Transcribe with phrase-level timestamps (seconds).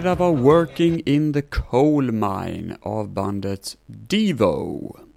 [0.00, 5.09] Det där var Working in the Coal Mine av bandet Devo.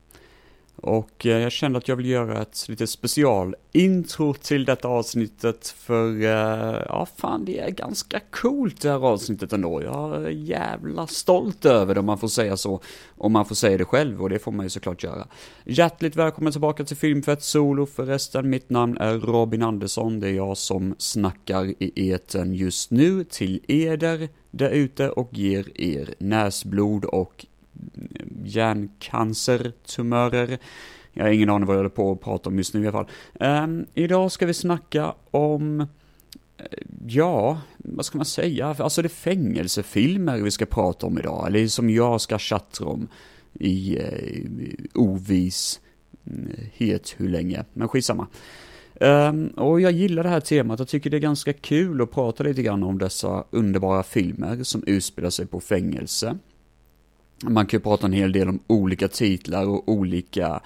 [0.84, 5.68] Och eh, jag kände att jag vill göra ett lite special intro till detta avsnittet
[5.68, 9.84] för, eh, ja fan det är ganska coolt det här avsnittet ändå.
[9.84, 12.82] Jag är jävla stolt över det om man får säga så.
[13.18, 15.28] Om man får säga det själv och det får man ju såklart göra.
[15.64, 18.50] Hjärtligt välkommen tillbaka till Filmfett Solo förresten.
[18.50, 20.20] Mitt namn är Robin Andersson.
[20.20, 25.82] Det är jag som snackar i eten just nu till eder där ute och ger
[25.82, 27.46] er näsblod och
[28.44, 30.58] hjärncancertumörer.
[31.14, 32.92] Jag har ingen aning vad jag håller på att prata om just nu i alla
[32.92, 33.08] fall.
[33.64, 35.88] Um, idag ska vi snacka om, eh,
[37.08, 38.76] ja, vad ska man säga?
[38.80, 43.08] Alltså det är fängelsefilmer vi ska prata om idag, eller som jag ska chatta om
[43.54, 44.04] i uh,
[44.94, 45.80] ovis
[46.28, 48.28] mm, het hur länge, men skitsamma.
[49.00, 52.44] Um, och jag gillar det här temat, jag tycker det är ganska kul att prata
[52.44, 56.38] lite grann om dessa underbara filmer som utspelar sig på fängelse.
[57.50, 60.62] Man kan ju prata en hel del om olika titlar och olika,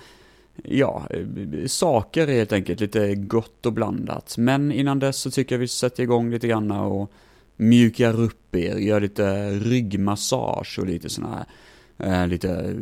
[0.64, 1.08] ja,
[1.68, 4.36] saker helt enkelt, lite gott och blandat.
[4.38, 7.12] Men innan dess så tycker jag vi sätter igång lite grann och
[7.58, 11.46] mjukar upp er, gör lite ryggmassage och lite sådana
[11.98, 12.74] här, eh, lite eh,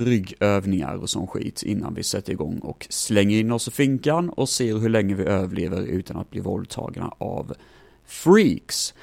[0.00, 4.48] ryggövningar och sån skit innan vi sätter igång och slänger in oss i finkan och
[4.48, 7.54] ser hur länge vi överlever utan att bli våldtagna av
[8.06, 8.94] freaks.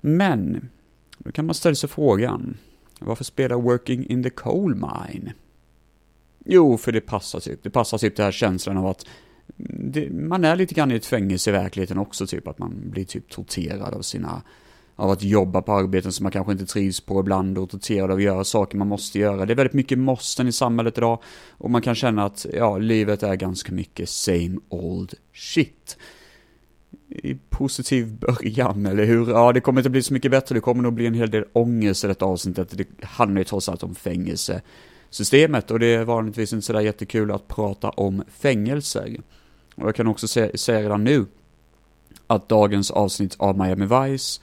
[0.00, 0.68] Men,
[1.18, 2.56] då kan man ställa sig frågan,
[2.98, 5.32] varför spela Working in the Coal Mine?
[6.44, 7.62] Jo, för det passar typ.
[7.62, 9.06] Det passar typ den här känslan av att
[9.56, 13.04] det, man är lite grann i ett fängelse i verkligheten också, typ att man blir
[13.04, 14.42] typ torterad av sina,
[14.96, 18.16] av att jobba på arbeten som man kanske inte trivs på ibland och torterad av
[18.16, 19.46] att göra saker man måste göra.
[19.46, 23.22] Det är väldigt mycket måsten i samhället idag och man kan känna att, ja, livet
[23.22, 25.96] är ganska mycket same old shit
[27.08, 29.30] i positiv början, eller hur?
[29.30, 31.44] Ja, det kommer inte bli så mycket bättre, det kommer nog bli en hel del
[31.52, 32.78] ångest i detta avsnittet.
[32.78, 37.48] Det handlar ju trots allt om fängelsesystemet och det är vanligtvis inte sådär jättekul att
[37.48, 39.16] prata om fängelser.
[39.74, 41.26] Och jag kan också säga redan nu
[42.26, 44.40] att dagens avsnitt av Miami Vice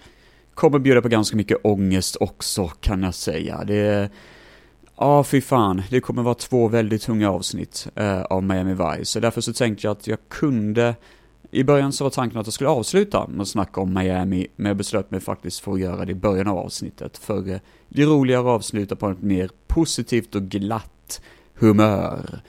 [0.54, 3.64] kommer bjuda på ganska mycket ångest också, kan jag säga.
[3.64, 4.10] Det är
[4.98, 5.84] Ja, fy fan.
[5.90, 9.06] Det kommer vara två väldigt tunga avsnitt eh, av Miami Vice.
[9.06, 10.96] Så därför så tänkte jag att jag kunde
[11.56, 14.66] i början så var tanken att jag skulle avsluta med att snacka om Miami, men
[14.66, 18.02] jag beslöt mig faktiskt för att göra det i början av avsnittet, för eh, det
[18.02, 21.22] är roligare att avsluta på ett mer positivt och glatt
[21.54, 22.42] humör.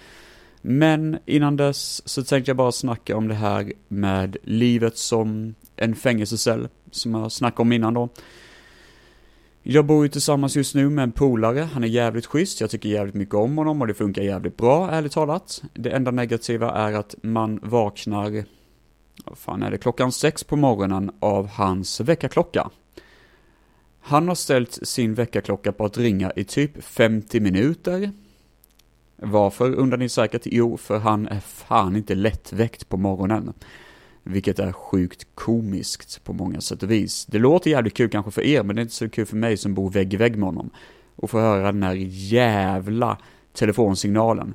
[0.62, 5.94] Men innan dess så tänkte jag bara snacka om det här med livet som en
[5.94, 8.08] fängelsecell, som jag snackade om innan då.
[9.62, 12.88] Jag bor ju tillsammans just nu med en polare, han är jävligt schysst, jag tycker
[12.88, 15.62] jävligt mycket om honom och det funkar jävligt bra, ärligt talat.
[15.74, 18.44] Det enda negativa är att man vaknar
[19.24, 22.70] vad fan är det, klockan sex på morgonen av hans väckarklocka.
[24.00, 28.12] Han har ställt sin väckarklocka på att ringa i typ 50 minuter.
[29.16, 30.42] Varför undrar ni säkert?
[30.44, 33.52] Jo, för han är fan inte lättväckt på morgonen.
[34.22, 37.26] Vilket är sjukt komiskt på många sätt och vis.
[37.26, 39.56] Det låter jävligt kul kanske för er, men det är inte så kul för mig
[39.56, 40.70] som bor vägg i vägg med honom.
[41.16, 43.18] Och få höra den här jävla
[43.52, 44.54] telefonsignalen.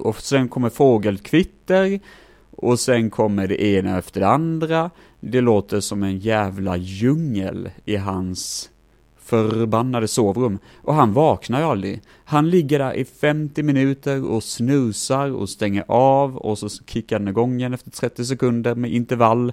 [0.00, 2.00] Och sen kommer fågelkvitter.
[2.50, 4.90] Och sen kommer det ena efter det andra.
[5.20, 8.70] Det låter som en jävla djungel i hans
[9.16, 10.58] förbannade sovrum.
[10.82, 12.02] Och han vaknar ju aldrig.
[12.24, 17.28] Han ligger där i 50 minuter och snusar och stänger av och så kickar den
[17.28, 19.52] igång igen efter 30 sekunder med intervall.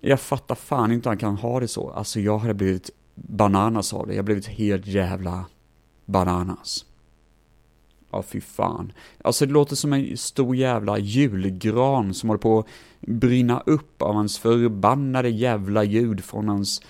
[0.00, 1.90] Jag fattar fan inte hur han kan ha det så.
[1.90, 4.12] Alltså jag hade blivit bananas av det.
[4.12, 5.44] Jag hade blivit helt jävla
[6.06, 6.84] bananas.
[8.10, 8.92] Ja, fy fan.
[9.24, 12.66] Alltså det låter som en stor jävla julgran som håller på att
[13.00, 16.82] brinna upp av hans förbannade jävla ljud från hans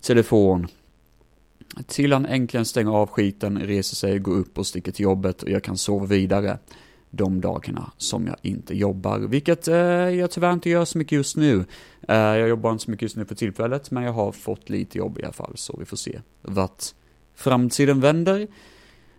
[0.00, 0.66] telefon.
[1.86, 5.50] Till han äntligen stänger av skiten, reser sig, går upp och sticker till jobbet och
[5.50, 6.58] jag kan sova vidare
[7.10, 11.36] de dagarna som jag inte jobbar, vilket eh, jag tyvärr inte gör så mycket just
[11.36, 11.64] nu.
[12.08, 14.98] Eh, jag jobbar inte så mycket just nu för tillfället, men jag har fått lite
[14.98, 16.84] jobb i alla fall, så vi får se vart
[17.40, 18.46] framtiden vänder.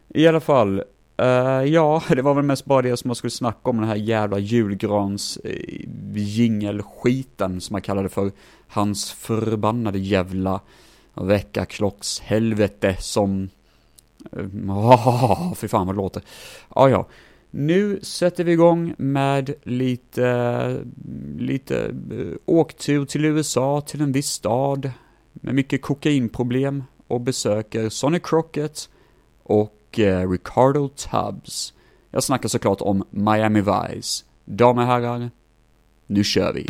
[0.10, 0.84] I alla fall,
[1.22, 3.96] uh, ja, det var väl mest bara det som man skulle snacka om, den här
[3.96, 8.32] jävla julgrans uh, jingelskiten som man kallade för.
[8.68, 10.60] Hans förbannade jävla
[11.14, 13.50] väckarklockshelvete som...
[14.38, 16.24] Uh, fy fan vad det låter.
[16.76, 17.08] Ja, ja.
[17.54, 20.86] Nu sätter vi igång med lite,
[21.38, 21.92] lite
[22.46, 24.92] åktur till USA, till en viss stad,
[25.34, 28.90] med mycket kokainproblem och besöker Sonny Crockett
[29.44, 31.74] och eh, Ricardo Tubbs.
[32.12, 34.26] Jag snackar såklart om Miami Vice.
[34.46, 35.32] Damer och herrar,
[36.08, 36.68] Nu kör vi!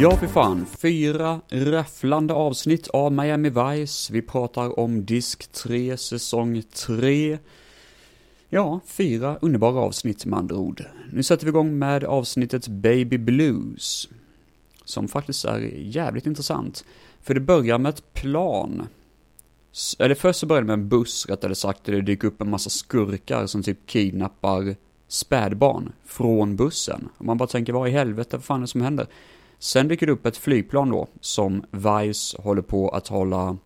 [0.00, 0.66] Ja, för fan.
[0.66, 4.12] Fyra rafflande avsnitt av Miami Vice.
[4.12, 7.38] Vi pratar om Disk 3, säsong 3.
[8.48, 10.84] Ja, fyra underbara avsnitt med andra ord.
[11.12, 14.08] Nu sätter vi igång med avsnittet Baby Blues.
[14.84, 16.84] Som faktiskt är jävligt intressant.
[17.22, 18.86] För det börjar med ett plan.
[19.98, 22.50] Eller först så börjar det med en buss, rättare sagt, där det dyker upp en
[22.50, 24.76] massa skurkar som typ kidnappar
[25.08, 27.08] spädbarn från bussen.
[27.18, 29.06] Och man bara tänker, vad i helvete, vad fan är det som händer?
[29.62, 33.56] Sen dyker det upp ett flygplan då, som Vice håller på att hålla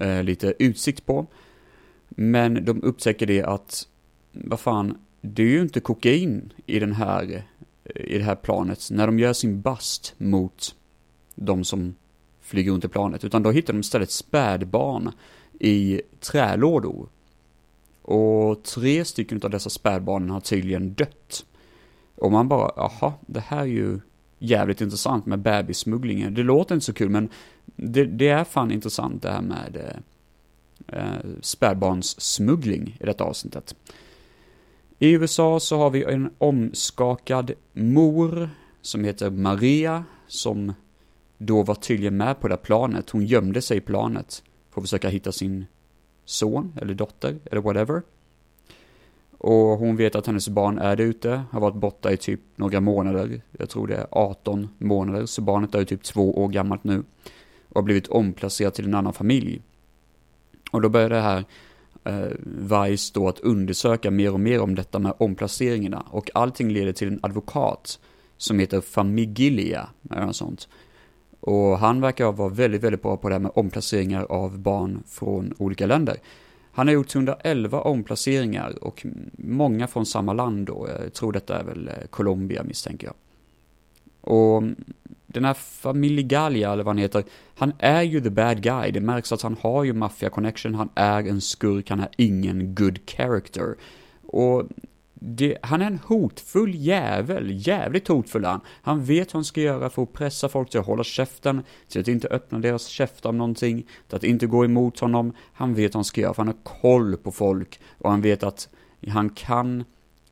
[0.00, 1.26] eh, lite utsikt på.
[2.08, 3.88] Men de upptäcker det att,
[4.32, 7.44] vad fan, det är ju inte kokain i den här,
[7.84, 10.74] eh, i det här planet, när de gör sin bast mot
[11.34, 11.94] de som
[12.40, 15.10] flyger runt i planet, utan då hittar de istället spädbarn
[15.60, 17.08] i trälådor.
[18.02, 21.46] Och tre stycken av dessa spädbarn har tydligen dött.
[22.14, 24.00] Och man bara, jaha, det här är ju
[24.38, 26.34] jävligt intressant med bebissmugglingen.
[26.34, 27.28] Det låter inte så kul, men
[27.64, 33.74] det, det är fan intressant det här med eh, eh, spädbarnssmuggling i detta avsnittet.
[34.98, 38.50] I USA så har vi en omskakad mor
[38.82, 40.72] som heter Maria, som
[41.38, 43.10] då var tydligen med på det planet.
[43.10, 45.66] Hon gömde sig i planet för att försöka hitta sin
[46.24, 48.02] son eller dotter eller whatever.
[49.38, 52.80] Och hon vet att hennes barn är där ute, har varit borta i typ några
[52.80, 53.42] månader.
[53.58, 57.04] Jag tror det är 18 månader, så barnet är typ två år gammalt nu.
[57.68, 59.62] Och har blivit omplacerat till en annan familj.
[60.70, 61.44] Och då börjar det här
[62.04, 66.00] eh, Vice då att undersöka mer och mer om detta med omplaceringarna.
[66.10, 68.00] Och allting leder till en advokat
[68.36, 70.68] som heter Famigilia, eller något sånt.
[71.40, 75.54] Och han verkar vara väldigt, väldigt bra på det här med omplaceringar av barn från
[75.58, 76.16] olika länder.
[76.76, 79.06] Han har gjort 111 omplaceringar och
[79.38, 80.88] många från samma land då.
[81.02, 83.14] Jag tror detta är väl eh, Colombia misstänker jag.
[84.20, 84.84] Och mm,
[85.26, 87.24] den här Familjegalia, eller vad han heter,
[87.54, 88.90] han är ju the bad guy.
[88.90, 92.74] Det märks att han har ju maffia connection, han är en skurk, han är ingen
[92.74, 93.74] good character.
[94.26, 94.62] Och
[95.20, 98.60] det, han är en hotfull jävel, jävligt hotfull han.
[98.82, 102.00] Han vet vad han ska göra för att pressa folk till att hålla käften, till
[102.00, 105.32] att inte öppna deras käftar om någonting, till att inte gå emot honom.
[105.52, 108.42] Han vet vad han ska göra, för han har koll på folk och han vet
[108.42, 108.68] att
[109.08, 109.84] han kan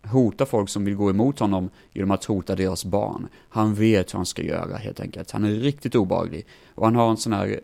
[0.02, 3.28] hota folk som vill gå emot honom genom att hota deras barn.
[3.48, 5.30] Han vet hur han ska göra helt enkelt.
[5.30, 6.46] Han är riktigt obaglig.
[6.74, 7.58] Och han har en sån här eh,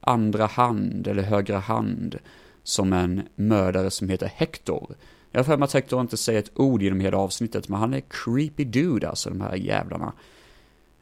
[0.00, 2.16] andra hand, eller högra hand,
[2.62, 4.94] som en mördare som heter Hector
[5.32, 7.94] jag har för mig att Hector inte säger ett ord genom hela avsnittet, men han
[7.94, 10.12] är creepy dude alltså, de här jävlarna.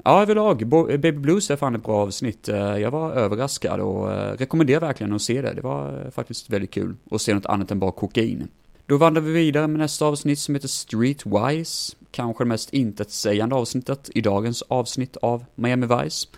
[0.04, 2.48] Ja, överlag, eh, Baby Blues är fan ett bra avsnitt.
[2.48, 5.54] Eh, jag var överraskad och eh, rekommenderar verkligen att se det.
[5.54, 8.48] Det var faktiskt väldigt kul att se något annat än bara kokain.
[8.86, 11.96] Då vandrar vi vidare med nästa avsnitt som heter Streetwise.
[12.10, 16.28] Kanske det mest intetsägande avsnittet i dagens avsnitt av Miami Vice.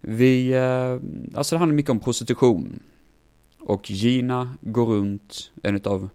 [0.00, 0.54] Vi,
[1.34, 2.80] alltså det handlar mycket om prostitution.
[3.60, 6.08] Och Gina går runt, en av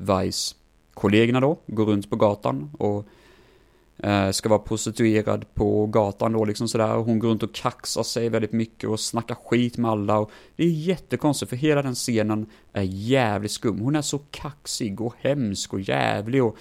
[0.00, 3.06] Vice-kollegorna då, går runt på gatan och
[3.98, 6.94] eh, ska vara prostituerad på gatan då liksom sådär.
[6.94, 10.64] Hon går runt och kaxar sig väldigt mycket och snackar skit med alla och det
[10.64, 13.80] är jättekonstigt för hela den scenen är jävligt skum.
[13.80, 16.56] Hon är så kaxig och hemsk och jävlig och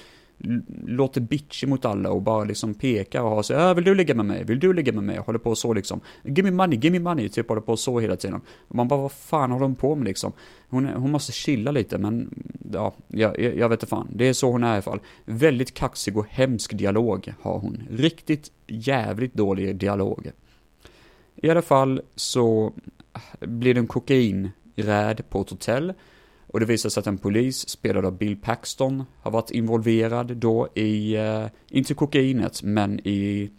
[0.86, 4.16] låter bitchig mot alla och bara liksom pekar och har sig, äh, vill du ligga
[4.16, 4.44] med mig?
[4.44, 5.18] Vill du ligga med mig?
[5.18, 8.16] Håller på så liksom, give me money, give me money, typ håller på så hela
[8.16, 8.42] tiden.
[8.68, 10.34] Och man bara, vad fan håller hon på med liksom?
[10.70, 12.44] Hon, hon måste chilla lite, men
[12.74, 14.08] ja, jag, jag vet inte fan.
[14.14, 15.00] Det är så hon är i alla fall.
[15.26, 17.84] Väldigt kaxig och hemsk dialog har hon.
[17.92, 20.32] Riktigt jävligt dålig dialog.
[21.36, 22.74] I alla fall så
[23.40, 25.94] blir det en kokainräd på ett hotell
[26.52, 30.68] och det visar sig att en polis, spelad av Bill Paxton, har varit involverad då
[30.76, 33.52] i, eh, inte kokainet, men i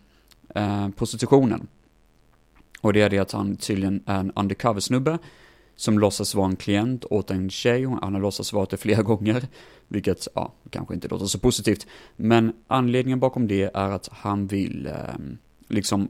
[0.55, 1.67] eh, prostitutionen.
[2.81, 5.19] Och det är det att han tydligen är en undercover-snubbe
[5.77, 9.49] som låtsas vara en klient åt en tjej, han har låtsas vara det flera gånger,
[9.89, 11.87] vilket, ja, kanske inte låter så positivt.
[12.17, 14.95] Men anledningen bakom det är att han vill, eh,
[15.69, 16.09] liksom,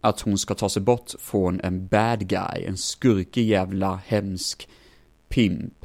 [0.00, 4.68] att hon ska ta sig bort från en bad guy, en skurkig jävla hemsk
[5.28, 5.79] pimp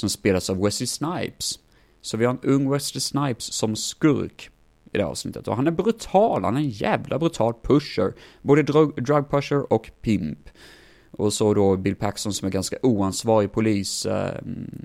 [0.00, 1.58] som spelas av Wesley Snipes.
[2.00, 4.50] Så vi har en ung Wesley Snipes som skurk
[4.92, 5.48] i det här avsnittet.
[5.48, 8.14] Och han är brutal, han är en jävla brutal pusher.
[8.42, 10.48] Både drug, drug pusher och pimp.
[11.10, 14.06] Och så då Bill Paxton som är ganska oansvarig polis.
[14.06, 14.40] Eh,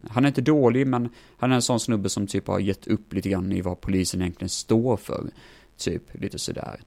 [0.10, 3.14] han är inte dålig, men han är en sån snubbe som typ har gett upp
[3.14, 5.30] lite grann i vad polisen egentligen står för.
[5.78, 6.82] Typ, lite sådär.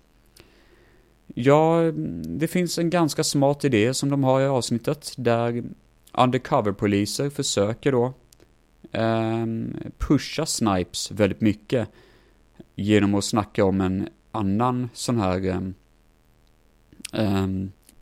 [1.34, 1.92] Ja,
[2.24, 5.64] det finns en ganska smart idé som de har i avsnittet, där
[6.22, 8.12] undercover-poliser försöker då
[8.92, 9.46] eh,
[9.98, 11.88] pusha Snipes väldigt mycket
[12.74, 15.72] genom att snacka om en annan sån här
[17.12, 17.46] eh,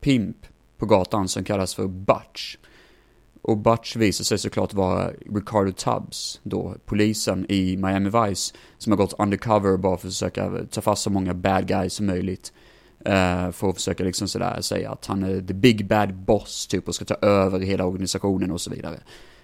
[0.01, 0.37] pimp
[0.79, 2.57] på gatan som kallas för Butch.
[3.43, 8.97] Och Butch visar sig såklart vara Ricardo Tubbs, då polisen i Miami Vice, som har
[8.97, 12.53] gått undercover bara för att försöka ta fast så många bad guys som möjligt.
[13.07, 16.89] Uh, för att försöka liksom sådär säga att han är the big bad boss typ
[16.89, 19.01] och ska ta över hela organisationen och så vidare.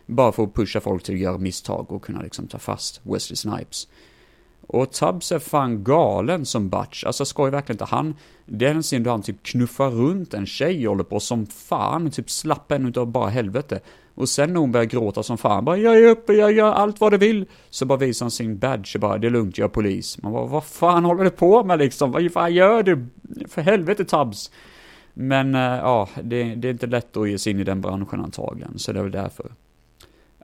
[0.06, 3.36] Bara för att pusha folk till att göra misstag och kunna liksom ta fast Wesley
[3.36, 3.88] Snipes.
[4.66, 7.04] Och Tubbs är fan galen som Butch.
[7.04, 7.84] Alltså skoj verkligen inte.
[7.84, 8.14] Han,
[8.46, 11.46] det är en scen då han typ knuffar runt en tjej och håller på som
[11.46, 13.80] fan, typ slapp en utav bara helvete.
[14.14, 17.00] Och sen när hon börjar gråta som fan, bara jag är uppe, jag gör allt
[17.00, 17.46] vad du vill.
[17.70, 20.22] Så bara visar han sin badge och bara, det är lugnt, jag är polis.
[20.22, 22.12] Man bara, vad fan håller du på med liksom?
[22.12, 23.06] Vad fan gör du?
[23.48, 24.50] För helvete Tubbs.
[25.14, 28.20] Men äh, ja, det, det, är inte lätt att ge sig in i den branschen
[28.20, 29.52] antagligen, så det är väl därför.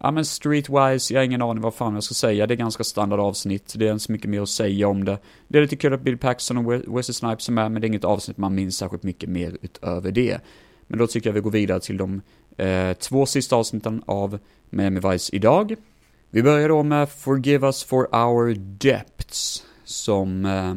[0.00, 2.46] Ja men Streetwise, jag har ingen aning vad fan jag ska säga.
[2.46, 3.74] Det är ganska standard avsnitt.
[3.76, 5.18] Det är inte så mycket mer att säga om det.
[5.48, 7.88] Det är lite kul att Bill Paxton och Wesley Snipes är med, men det är
[7.88, 10.40] inget avsnitt man minns särskilt mycket mer utöver det.
[10.86, 12.20] Men då tycker jag vi går vidare till de
[12.58, 14.38] eh, två sista avsnitten av
[14.70, 15.74] Miami Vice idag.
[16.30, 20.74] Vi börjar då med Forgive Us For Our Depths, som, eh,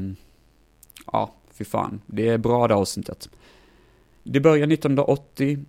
[1.12, 3.30] ja, fy fan, det är bra det avsnittet.
[4.24, 5.66] Det börjar 1980,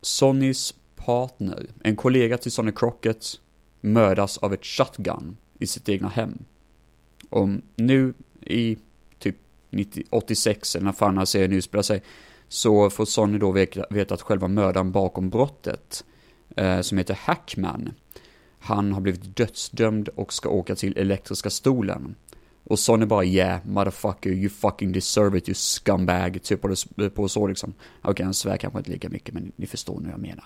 [0.00, 3.26] Sonnys partner, en kollega till Sonny Crockett,
[3.80, 6.38] mördas av ett shotgun i sitt egna hem.
[7.30, 8.78] Och nu i
[9.18, 9.36] typ
[9.70, 12.02] 90, 86, eller när fan den här serien utspelar sig,
[12.48, 13.52] så får Sonny då
[13.90, 16.04] veta, att själva mördaren bakom brottet,
[16.56, 17.92] eh, som heter Hackman,
[18.58, 22.14] han har blivit dödsdömd och ska åka till elektriska stolen.
[22.64, 27.28] Och Sonny bara yeah, motherfucker, you fucking deserve it, you scumbag, typ på, det, på
[27.28, 27.74] så liksom.
[28.00, 30.44] Okej, okay, han svär kanske inte lika mycket, men ni förstår nu jag menar.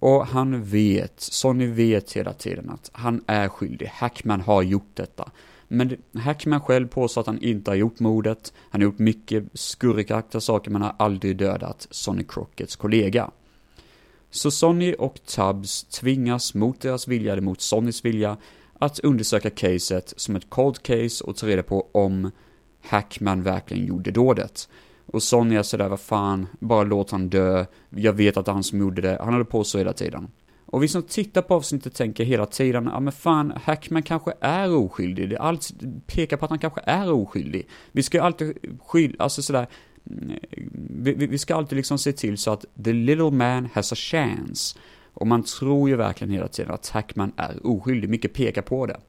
[0.00, 3.86] Och han vet, Sonny vet hela tiden att han är skyldig.
[3.86, 5.30] Hackman har gjort detta.
[5.68, 8.52] Men Hackman själv påstår att han inte har gjort mordet.
[8.70, 13.30] Han har gjort mycket skurkaktiga saker men har aldrig dödat Sonny Crockets kollega.
[14.30, 18.36] Så Sonny och Tubbs tvingas mot deras vilja, eller mot Sonnys vilja,
[18.78, 22.30] att undersöka caset som ett cold case och ta reda på om
[22.82, 24.68] Hackman verkligen gjorde dådet.
[25.06, 27.64] Och Sonny är sådär, vad fan, bara låt han dö.
[27.90, 29.18] Jag vet att det är han som gjorde det.
[29.20, 30.28] Han håller på så hela tiden.
[30.66, 34.74] Och vi som tittar på avsnittet tänker hela tiden, ja men fan, Hackman kanske är
[34.74, 35.30] oskyldig.
[35.30, 35.70] Det allt
[36.06, 37.68] pekar på att han kanske är oskyldig.
[37.92, 39.66] Vi ska ju alltid skylla, alltså sådär,
[40.10, 40.38] mm,
[41.02, 44.78] vi, vi ska alltid liksom se till så att the little man has a chance.
[45.14, 49.00] Och man tror ju verkligen hela tiden att Hackman är oskyldig, mycket pekar på det.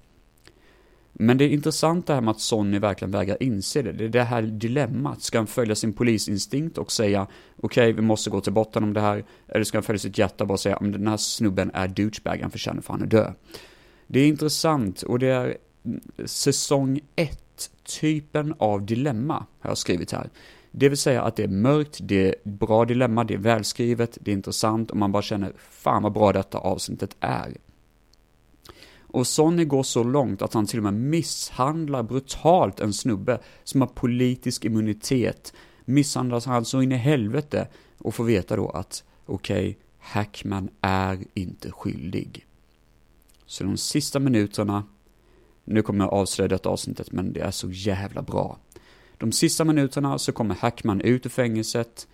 [1.19, 3.91] Men det är intressant det här med att Sonny verkligen vägrar inse det.
[3.91, 5.21] Det är det här dilemmat.
[5.21, 7.27] Ska han följa sin polisinstinkt och säga
[7.61, 9.23] okej, okay, vi måste gå till botten om det här.
[9.47, 12.39] Eller ska han följa sitt hjärta och bara säga om den här snubben är douchebag,
[12.41, 13.33] han förtjänar fan att dö.
[14.07, 17.69] Det är intressant och det är mm, säsong 1,
[17.99, 20.29] typen av dilemma, har jag skrivit här.
[20.71, 24.31] Det vill säga att det är mörkt, det är bra dilemma, det är välskrivet, det
[24.31, 27.57] är intressant och man bara känner fan vad bra detta avsnittet är.
[29.17, 33.81] Och Sonny går så långt att han till och med misshandlar brutalt en snubbe som
[33.81, 35.53] har politisk immunitet.
[35.85, 41.19] Misshandlas han så in i helvete och får veta då att okej, okay, Hackman är
[41.33, 42.45] inte skyldig.
[43.45, 44.83] Så de sista minuterna,
[45.63, 48.57] nu kommer jag avslöja detta avsnittet men det är så jävla bra.
[49.17, 52.07] De sista minuterna så kommer Hackman ut ur fängelset,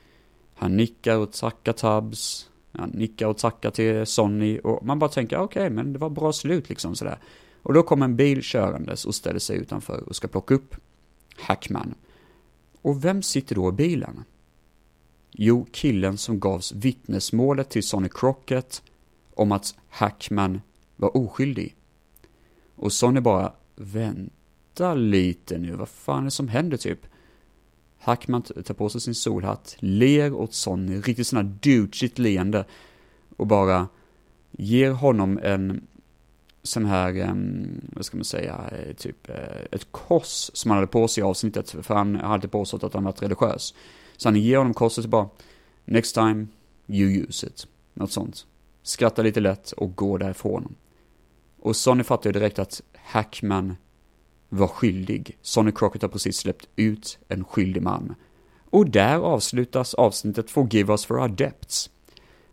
[0.55, 5.37] han nickar och tackar Tubbs, han nickar och tackar till Sonny och man bara tänker
[5.37, 7.17] ah, okej, okay, men det var bra slut liksom sådär.
[7.61, 10.75] Och då kommer en bil körandes och ställer sig utanför och ska plocka upp
[11.37, 11.95] Hackman.
[12.81, 14.23] Och vem sitter då i bilen?
[15.31, 18.83] Jo, killen som gavs vittnesmålet till Sonny Crockett
[19.33, 20.61] om att Hackman
[20.95, 21.75] var oskyldig.
[22.75, 26.99] Och Sonny bara, vänta lite nu, vad fan är det som händer typ?
[28.03, 32.65] Hackman tar på sig sin solhatt, ler åt Sonny, riktigt sån här douchigt leende
[33.37, 33.87] och bara
[34.51, 35.87] ger honom en
[36.63, 37.35] sån här,
[37.95, 41.25] vad ska man säga, eh, typ eh, ett kors som han hade på sig i
[41.25, 43.73] avsnittet, för han hade påstått att han varit religiös.
[44.17, 45.29] Så han ger honom korset och bara,
[45.85, 46.47] next time
[46.87, 47.67] you use it.
[47.93, 48.45] Något sånt.
[48.81, 50.75] Skrattar lite lätt och går därifrån.
[51.59, 53.75] Och Sonny fattar ju direkt att Hackman
[54.57, 55.37] var skyldig.
[55.41, 58.15] Sonny Crockett har precis släppt ut en skyldig man.
[58.69, 61.89] Och där avslutas avsnittet Forgive Us For Our Debts.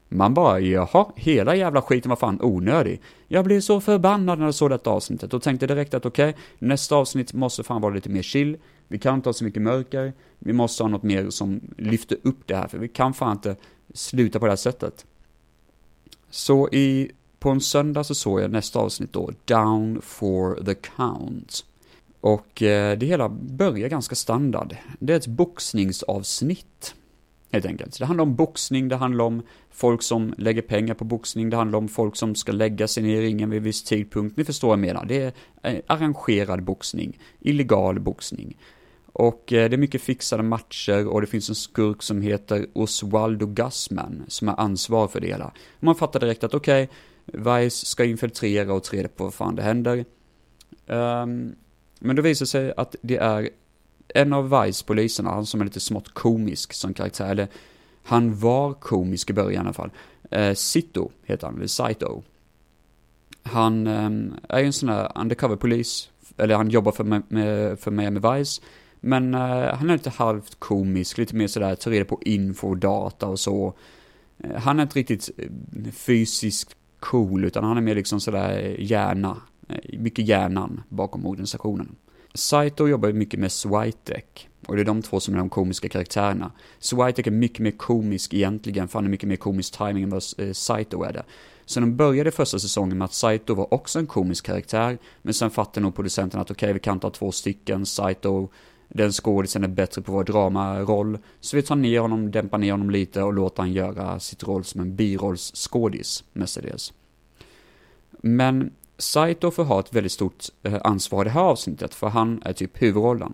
[0.08, 3.00] Man bara, jaha, hela jävla skiten var fan onödig.
[3.28, 6.42] Jag blev så förbannad när jag såg detta avsnittet och tänkte direkt att okej, okay,
[6.58, 8.56] nästa avsnitt måste fan vara lite mer chill.
[8.88, 10.12] Vi kan inte ha så mycket mörker.
[10.38, 13.56] Vi måste ha något mer som lyfter upp det här, för vi kan fan inte
[13.94, 15.06] sluta på det här sättet.
[16.30, 21.64] Så i, på en söndag så såg jag nästa avsnitt då, Down for the Count.
[22.20, 24.76] Och eh, det hela börjar ganska standard.
[24.98, 26.94] Det är ett boxningsavsnitt.
[27.52, 27.98] Helt enkelt.
[27.98, 31.78] Det handlar om boxning, det handlar om folk som lägger pengar på boxning, det handlar
[31.78, 34.36] om folk som ska lägga sig ner i ringen vid viss tidpunkt.
[34.36, 35.04] Ni förstår vad jag menar.
[35.04, 38.56] Det är eh, arrangerad boxning, illegal boxning.
[39.12, 43.46] Och eh, det är mycket fixade matcher och det finns en skurk som heter Oswaldo
[43.46, 45.52] Gassman som är ansvarig för det hela.
[45.80, 46.88] Man fattar direkt att okej,
[47.26, 50.04] okay, Vice ska infiltrera och träda på vad fan det händer.
[50.86, 51.54] Um,
[52.00, 53.50] men då visar det sig att det är
[54.14, 57.48] en av Vice-poliserna, han som är lite smått komisk som karaktär, eller
[58.02, 59.90] han var komisk i början i alla fall.
[60.30, 62.22] Eh, Sito heter han, eller Saito.
[63.42, 64.10] Han eh,
[64.48, 68.62] är ju en sån här undercover-polis, eller han jobbar för, med, för Miami Vice.
[69.00, 72.76] Men eh, han är lite halvt komisk, lite mer sådär, tar reda på info och
[72.76, 73.74] data och så.
[74.38, 79.36] Eh, han är inte riktigt eh, fysiskt cool, utan han är mer liksom sådär hjärna,
[80.00, 81.96] mycket hjärnan bakom organisationen.
[82.34, 84.48] Saito jobbar mycket med Switek.
[84.66, 86.52] Och det är de två som är de komiska karaktärerna.
[86.78, 90.22] Switek är mycket mer komisk egentligen, för han är mycket mer komisk timing än vad
[90.38, 91.24] eh, Saito är det.
[91.64, 95.50] Så de började första säsongen med att Saito var också en komisk karaktär, men sen
[95.50, 98.48] fattade nog producenten att okej, okay, vi kan ta två stycken, Saito,
[98.88, 102.90] den skådisen är bättre på vår dramaroll, så vi tar ner honom, dämpar ner honom
[102.90, 106.92] lite och låter han göra sitt roll som en birollsskådis, mestadels.
[108.22, 112.42] Men Saito får ha ett väldigt stort eh, ansvar i det här avsnittet, för han
[112.44, 113.32] är typ huvudrollen.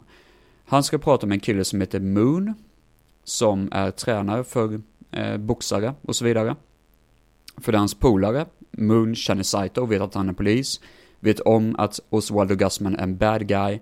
[0.67, 2.55] Han ska prata med en kille som heter Moon,
[3.25, 6.57] som är tränare för eh, boxare och så vidare.
[7.61, 10.81] För det är hans polare, Moon känner Saito och vet att han är polis,
[11.21, 13.81] vet om att Oswaldo Gussman är en bad guy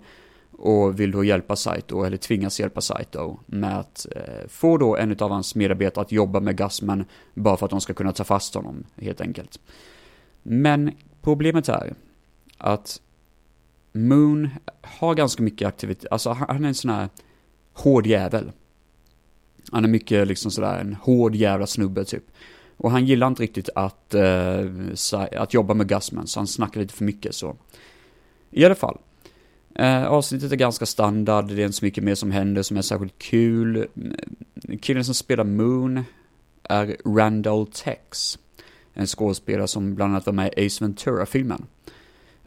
[0.51, 5.17] och vill då hjälpa Saito, eller tvingas hjälpa Saito med att eh, få då en
[5.19, 8.55] av hans medarbetare att jobba med Gussman bara för att de ska kunna ta fast
[8.55, 9.59] honom, helt enkelt.
[10.43, 10.91] Men
[11.25, 11.93] Problemet är
[12.57, 13.01] att
[13.91, 14.49] Moon
[14.81, 17.09] har ganska mycket aktivitet, alltså han är en sån här
[17.73, 18.51] hård jävel.
[19.71, 22.23] Han är mycket liksom sådär en hård jävla snubbe typ.
[22.77, 26.93] Och han gillar inte riktigt att, uh, att jobba med Gusman, så han snackar lite
[26.93, 27.55] för mycket så.
[28.51, 28.97] I alla fall.
[29.75, 32.81] Eh, avsnittet är ganska standard, det är inte så mycket mer som händer som är
[32.81, 33.87] särskilt kul.
[34.81, 36.03] Killen som spelar Moon
[36.63, 38.39] är Randall Tex
[38.95, 41.65] en skådespelare som bland annat var med i Ace Ventura-filmen.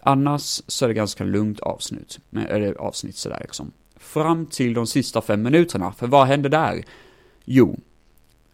[0.01, 3.73] Annars så är det ganska lugnt avsnitt, eller avsnitt sådär liksom.
[3.97, 6.85] Fram till de sista fem minuterna, för vad händer där?
[7.45, 7.79] Jo,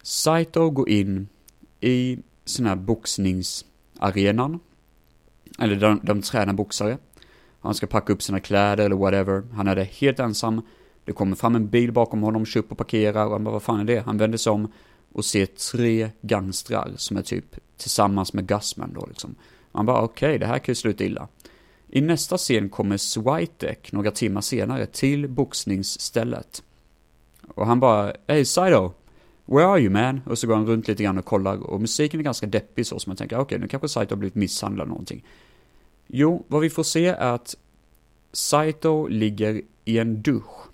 [0.03, 1.27] Saito går in
[1.79, 4.59] i sån här boxningsarenan,
[5.59, 6.97] eller de, de tränar boxare.
[7.59, 9.43] Han ska packa upp sina kläder eller whatever.
[9.53, 10.61] Han är där helt ensam.
[11.05, 13.63] Det kommer fram en bil bakom honom, kör upp och parkerar och han bara, vad
[13.63, 13.99] fan är det?
[13.99, 14.71] Han vänder sig om
[15.15, 19.35] och ser tre gangstrar som är typ tillsammans med Gusman då liksom.
[19.71, 21.27] Man bara okej, okay, det här kan ju sluta illa.
[21.89, 26.63] I nästa scen kommer Switek några timmar senare till boxningsstället.
[27.47, 28.93] Och han bara, Hey Sido,
[29.45, 30.21] where are you man?
[30.25, 32.99] Och så går han runt lite grann och kollar och musiken är ganska deppig så
[32.99, 35.25] som man tänker, ah, okej okay, nu kanske Saito har blivit misshandlad eller någonting.
[36.07, 37.55] Jo, vad vi får se är att
[38.31, 40.67] Saito ligger i en dusch.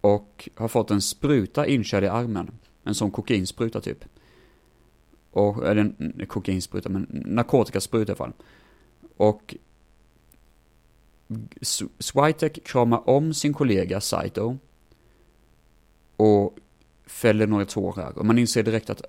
[0.00, 2.50] Och har fått en spruta inkörd i armen.
[2.84, 4.04] En sån kokainspruta typ.
[5.30, 8.32] Och, eller en kokainspruta, men narkotikaspruta i alla fall.
[9.16, 9.54] Och
[11.98, 14.58] Switek kramar om sin kollega Saito.
[16.16, 16.58] Och
[17.06, 18.18] fäller några tårar.
[18.18, 19.02] Och man inser direkt att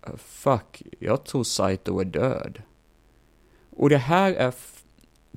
[0.00, 2.62] ah, fuck, jag tror Saito är död.
[3.70, 4.54] Och det här är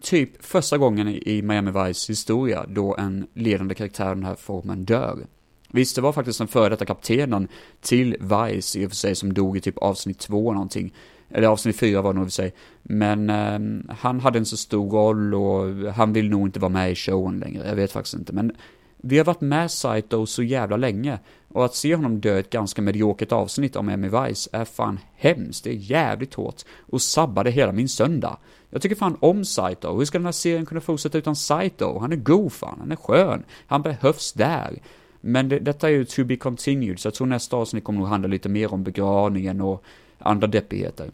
[0.02, 4.86] typ första gången i Miami Vice historia då en ledande karaktär av den här formen
[4.86, 5.26] dör.
[5.72, 7.48] Visst, det var faktiskt den före detta kaptenen
[7.82, 10.94] till Vice i och för sig som dog i typ avsnitt två någonting.
[11.30, 12.54] Eller avsnitt fyra var det nog i och för sig.
[12.84, 16.92] Men eh, han hade en så stor roll och han vill nog inte vara med
[16.92, 17.68] i showen längre.
[17.68, 18.34] Jag vet faktiskt inte.
[18.34, 18.52] Men
[18.98, 21.20] vi har varit med Saito så jävla länge.
[21.48, 25.64] Och att se honom dö ett ganska mediokert avsnitt om Emmy Vice är fan hemskt.
[25.64, 26.62] Det är jävligt hårt.
[26.80, 28.38] Och sabbade hela min söndag.
[28.70, 29.98] Jag tycker fan om Saito.
[29.98, 32.00] Hur ska den här serien kunna fortsätta utan Saito?
[32.00, 33.44] Han är god fan, han är skön.
[33.68, 34.80] Han behövs där.
[35.22, 38.08] Men det, detta är ju to be continued, så jag tror nästa avsnitt kommer nog
[38.08, 39.84] handla lite mer om begravningen och
[40.18, 41.12] andra deppigheter.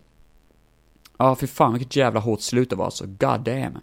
[1.17, 3.77] Ja, ah, för fan vilket jävla hårt slut det var alltså, god damn.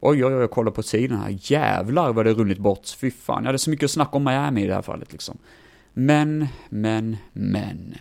[0.00, 1.38] Oj, oj, oj, jag kollar på tiden här.
[1.40, 2.88] Jävlar vad det runnit bort.
[2.88, 5.38] Fy fan, jag hade så mycket att snacka om Miami i det här fallet liksom.
[5.92, 7.94] Men, men, men.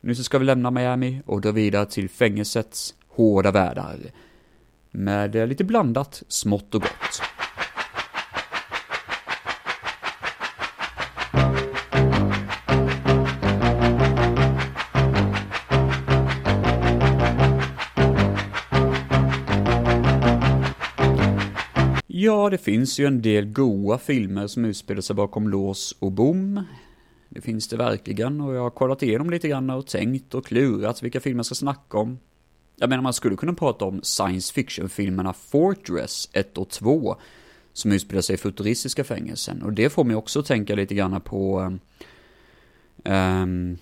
[0.00, 3.98] Nu så ska vi lämna Miami och dra vidare till fängelsets hårda världar.
[4.90, 7.22] Med eh, lite blandat smått och gott.
[22.24, 26.64] Ja, det finns ju en del goa filmer som utspelar sig bakom lås och bom.
[27.28, 31.02] Det finns det verkligen och jag har kollat igenom lite grann och tänkt och klurat
[31.02, 32.18] vilka filmer jag ska snacka om.
[32.76, 37.16] Jag menar, man skulle kunna prata om science fiction-filmerna Fortress 1 och 2,
[37.72, 39.62] som utspelar sig i futuristiska fängelsen.
[39.62, 41.60] Och det får mig också att tänka lite grann på
[43.04, 43.78] um,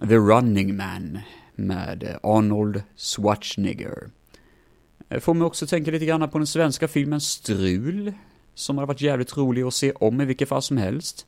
[0.00, 1.18] The Running Man
[1.54, 4.08] med Arnold Schwarzenegger.
[5.12, 8.12] Det får mig också tänka lite grann på den svenska filmen Strul,
[8.54, 11.26] som hade varit jävligt rolig att se om i vilket fall som helst.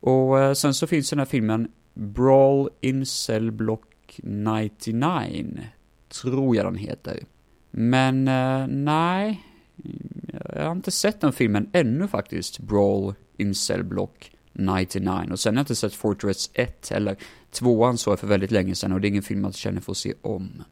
[0.00, 5.60] Och eh, sen så finns den här filmen Brawl in Cell Block 99,
[6.08, 7.24] tror jag den heter.
[7.70, 9.40] Men eh, nej,
[10.54, 15.28] jag har inte sett den filmen ännu faktiskt, Brawl in Cell Block 99.
[15.30, 17.16] Och sen har jag inte sett Fortress 1 eller
[17.50, 19.98] 2 så för väldigt länge sedan och det är ingen film jag känner för att
[19.98, 20.62] se om.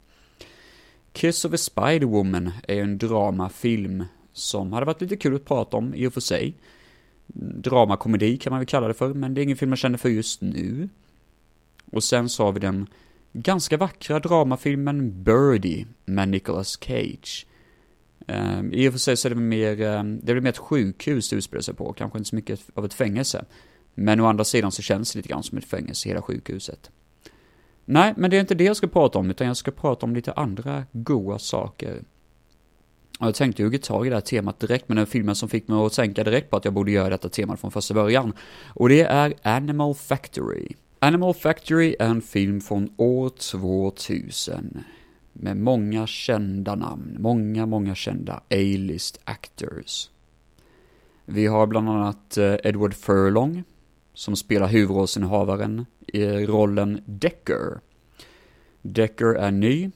[1.13, 5.95] Kiss of a Spider-Woman är en dramafilm som hade varit lite kul att prata om
[5.95, 6.55] i och för sig.
[7.35, 10.09] Dramakomedi kan man väl kalla det för, men det är ingen film jag känner för
[10.09, 10.89] just nu.
[11.93, 12.87] Och sen så har vi den
[13.33, 17.47] ganska vackra dramafilmen Birdie med Nicolas Cage.
[18.29, 21.31] Um, I och för sig så är det mer, um, det är mer ett sjukhus
[21.31, 23.45] det utspelar sig på, kanske inte så mycket av ett fängelse.
[23.95, 26.91] Men å andra sidan så känns det lite grann som ett fängelse, hela sjukhuset.
[27.85, 30.15] Nej, men det är inte det jag ska prata om, utan jag ska prata om
[30.15, 32.03] lite andra goa saker.
[33.21, 35.69] Och jag tänkte hugga tag i det här temat direkt med den filmen som fick
[35.69, 38.33] mig att tänka direkt på att jag borde göra detta temat från första början.
[38.75, 40.69] Och det är Animal Factory.
[40.99, 44.85] Animal Factory är en film från år 2000.
[45.33, 50.09] Med många kända namn, många, många kända A-list actors.
[51.25, 53.65] Vi har bland annat eh, Edward Furlong,
[54.15, 57.81] som spelar huvudrollsinnehavaren i rollen Decker.
[58.83, 59.91] Decker är ny,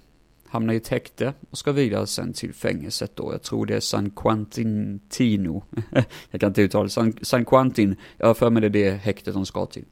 [0.47, 3.33] hamnar i ett häkte och ska vidare sen till fängelset då.
[3.33, 5.65] Jag tror det är San Quantino.
[6.31, 6.91] jag kan inte uttala det.
[6.91, 9.85] San, San Quentin, jag har för mig det är det häktet de ska till.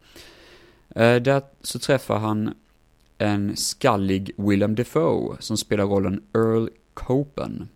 [0.88, 2.54] Eh, där så träffar han
[3.18, 7.68] en skallig Willem Defoe som spelar rollen Earl Copen.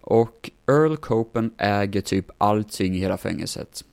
[0.00, 3.84] Och Earl Copen äger typ allting i hela fängelset.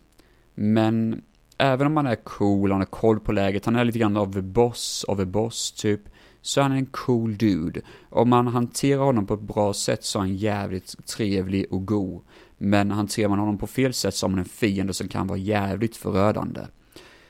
[0.55, 1.21] Men
[1.57, 4.33] även om han är cool, han har koll på läget, han är lite grann av
[4.33, 6.01] the boss, av a boss typ,
[6.41, 7.81] så han är en cool dude.
[8.09, 12.21] Om man hanterar honom på ett bra sätt så är han jävligt trevlig och god.
[12.57, 15.39] Men hanterar man honom på fel sätt så har man en fiende som kan vara
[15.39, 16.61] jävligt förödande.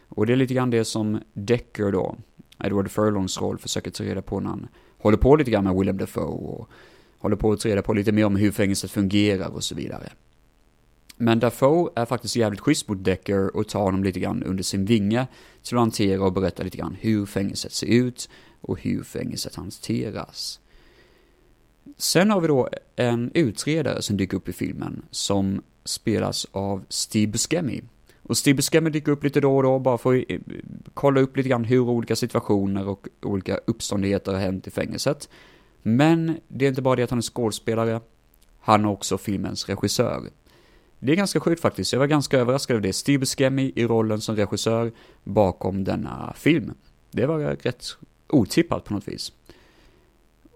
[0.10, 2.16] Och det är lite grann det som Decker då,
[2.64, 5.98] Edward Furlongs roll, försöker ta reda på när han håller på lite grann med Willem
[5.98, 6.70] Dafoe och
[7.20, 10.10] håller på att ta reda på lite mer om hur fängelset fungerar och så vidare.
[11.18, 14.86] Men Dafoe är faktiskt jävligt schysst mot Decker och tar honom lite grann under sin
[14.86, 15.28] vinge
[15.64, 18.30] till att hantera och berätta lite grann hur fängelset ser ut
[18.62, 20.60] och hur fängelset hanteras.
[21.98, 27.32] Sen har vi då en utredare som dyker upp i filmen som spelas av Steve
[27.32, 27.84] Buscemi.
[28.24, 30.40] Och Steve Buscemi dyker upp lite då och då bara för att eh,
[30.94, 35.30] kolla upp lite grann hur olika situationer och olika uppståndigheter har hänt i fängelset.
[35.82, 38.02] Men det är inte bara det att han är skådespelare,
[38.60, 40.30] han är också filmens regissör.
[41.00, 42.94] Det är ganska sjukt faktiskt, jag var ganska överraskad över det.
[42.94, 44.92] Steve Buscemi i rollen som regissör
[45.24, 46.74] bakom denna film.
[47.12, 47.86] Det var rätt
[48.28, 49.32] otippat på något vis.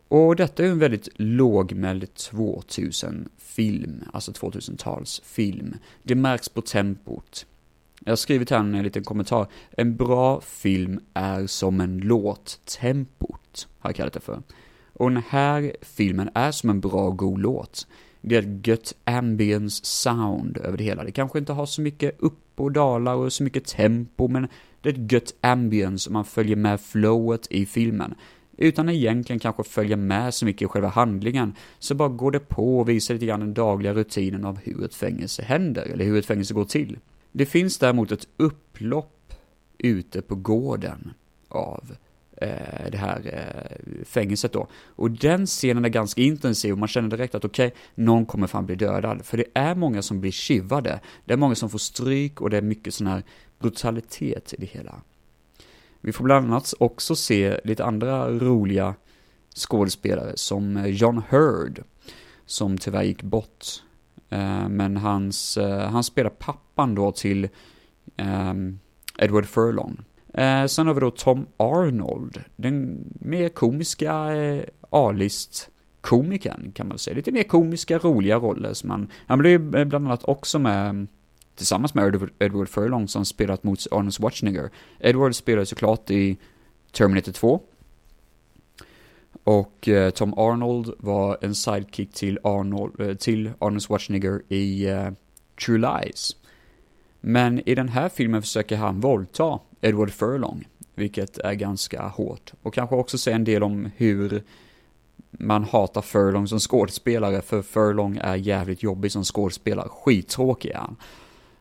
[0.07, 5.73] Och detta är en väldigt lågmäld 2000-film, alltså 2000-talsfilm.
[6.03, 7.45] Det märks på tempot.
[7.99, 9.47] Jag har skrivit här en liten kommentar.
[9.71, 14.41] En bra film är som en låt, tempot, har jag kallat det för.
[14.93, 17.87] Och den här filmen är som en bra, god låt.
[18.21, 21.03] Det är ett gött ambience sound över det hela.
[21.03, 24.47] Det kanske inte har så mycket upp och dalar och så mycket tempo, men
[24.81, 28.15] det är ett gött ambience och man följer med flowet i filmen.
[28.57, 32.39] Utan att egentligen kanske följa med så mycket i själva handlingen, så bara går det
[32.39, 36.17] på och visar lite grann den dagliga rutinen av hur ett fängelse händer, eller hur
[36.19, 36.99] ett fängelse går till.
[37.31, 39.33] Det finns däremot ett upplopp
[39.77, 41.13] ute på gården
[41.47, 41.95] av
[42.41, 44.67] Eh, det här eh, fängelset då.
[44.95, 48.47] Och den scenen är ganska intensiv och man känner direkt att okej, okay, någon kommer
[48.47, 49.25] fan bli dödad.
[49.25, 52.57] För det är många som blir kivade, det är många som får stryk och det
[52.57, 53.23] är mycket sån här
[53.59, 55.01] brutalitet i det hela.
[56.01, 58.95] Vi får bland annat också se lite andra roliga
[59.55, 61.83] skådespelare som eh, John Hurd,
[62.45, 63.65] som tyvärr gick bort.
[64.69, 65.57] Men hans,
[65.89, 67.49] han spelar pappan då till
[68.17, 68.79] ehm,
[69.17, 69.97] Edward Furlong.
[70.33, 75.69] Eh, sen har vi då Tom Arnold, den mer komiska eh, A-list
[76.01, 77.15] komikern kan man säga.
[77.15, 81.07] Lite mer komiska, roliga roller som han, han blev eh, bland annat också med mm,
[81.55, 84.69] tillsammans med Edward, Edward Furlong som spelat mot Arnold Schwarzenegger.
[84.99, 86.37] Edward spelade såklart i
[86.91, 87.61] Terminator 2.
[89.43, 95.09] Och eh, Tom Arnold var en sidekick till Arnold, eh, till Arnold Schwarzenegger i eh,
[95.65, 96.35] True Lies.
[97.21, 102.53] Men i den här filmen försöker han våldta Edward Furlong, vilket är ganska hårt.
[102.61, 104.43] Och kanske också säga en del om hur
[105.31, 109.89] man hatar Furlong som skådespelare, för Furlong är jävligt jobbig som skådespelare.
[109.89, 110.95] Skittråkig är han.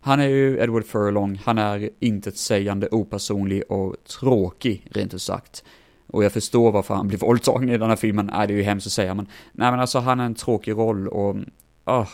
[0.00, 5.64] Han är ju Edward Furlong, han är intetsägande, opersonlig och tråkig, rent ut sagt.
[6.06, 8.62] Och jag förstår varför han blir våldtagen i den här filmen, nej det är ju
[8.62, 11.36] hemskt att säga, men nej men alltså han är en tråkig roll och,
[11.84, 12.08] oh,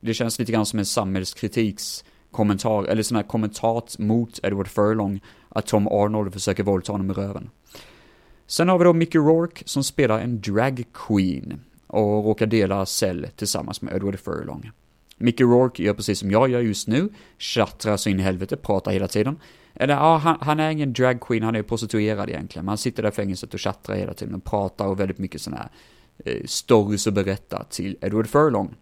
[0.00, 5.20] det känns lite grann som en samhällskritiks kommentar, eller sån här kommentat mot Edward Furlong,
[5.48, 7.50] att Tom Arnold försöker våldta honom i röven.
[8.46, 13.26] Sen har vi då Mickey Rourke som spelar en drag queen och råkar dela cell
[13.36, 14.70] tillsammans med Edward Furlong.
[15.16, 18.92] Mickey Rourke gör precis som jag gör just nu, tjattrar så in i helvete, pratar
[18.92, 19.36] hela tiden.
[19.74, 22.64] Eller ja, han, han är ingen drag queen, han är prostituerad egentligen.
[22.64, 25.40] Men han sitter där i fängelset och tjattrar hela tiden och pratar och väldigt mycket
[25.40, 25.70] sådana här
[26.24, 28.74] eh, stories och berättar till Edward Furlong.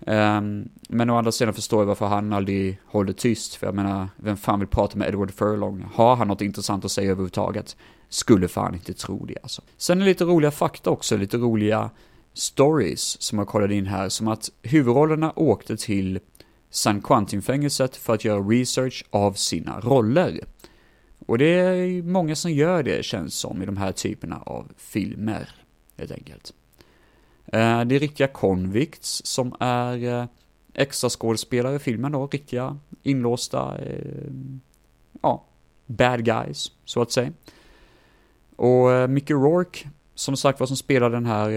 [0.00, 4.08] Um, men å andra sidan förstår jag varför han aldrig håller tyst, för jag menar,
[4.16, 5.86] vem fan vill prata med Edward Furlong?
[5.94, 7.76] Har han något intressant att säga överhuvudtaget?
[8.08, 9.62] Skulle fan inte tro det alltså.
[9.76, 11.90] Sen är lite roliga fakta också, lite roliga
[12.34, 16.18] stories som jag kollade in här, som att huvudrollerna åkte till
[16.70, 20.40] San Quentin-fängelset för att göra research av sina roller.
[21.26, 25.50] Och det är många som gör det, känns som, i de här typerna av filmer,
[25.98, 26.52] helt enkelt.
[27.52, 30.24] Eh, det är riktiga convicts som är eh,
[30.74, 34.30] extra skådespelare i filmen då, riktiga inlåsta, eh,
[35.22, 35.44] ja,
[35.86, 37.32] bad guys, så att säga.
[38.56, 41.50] Och Mickey Rourke, som sagt var som spelar den här,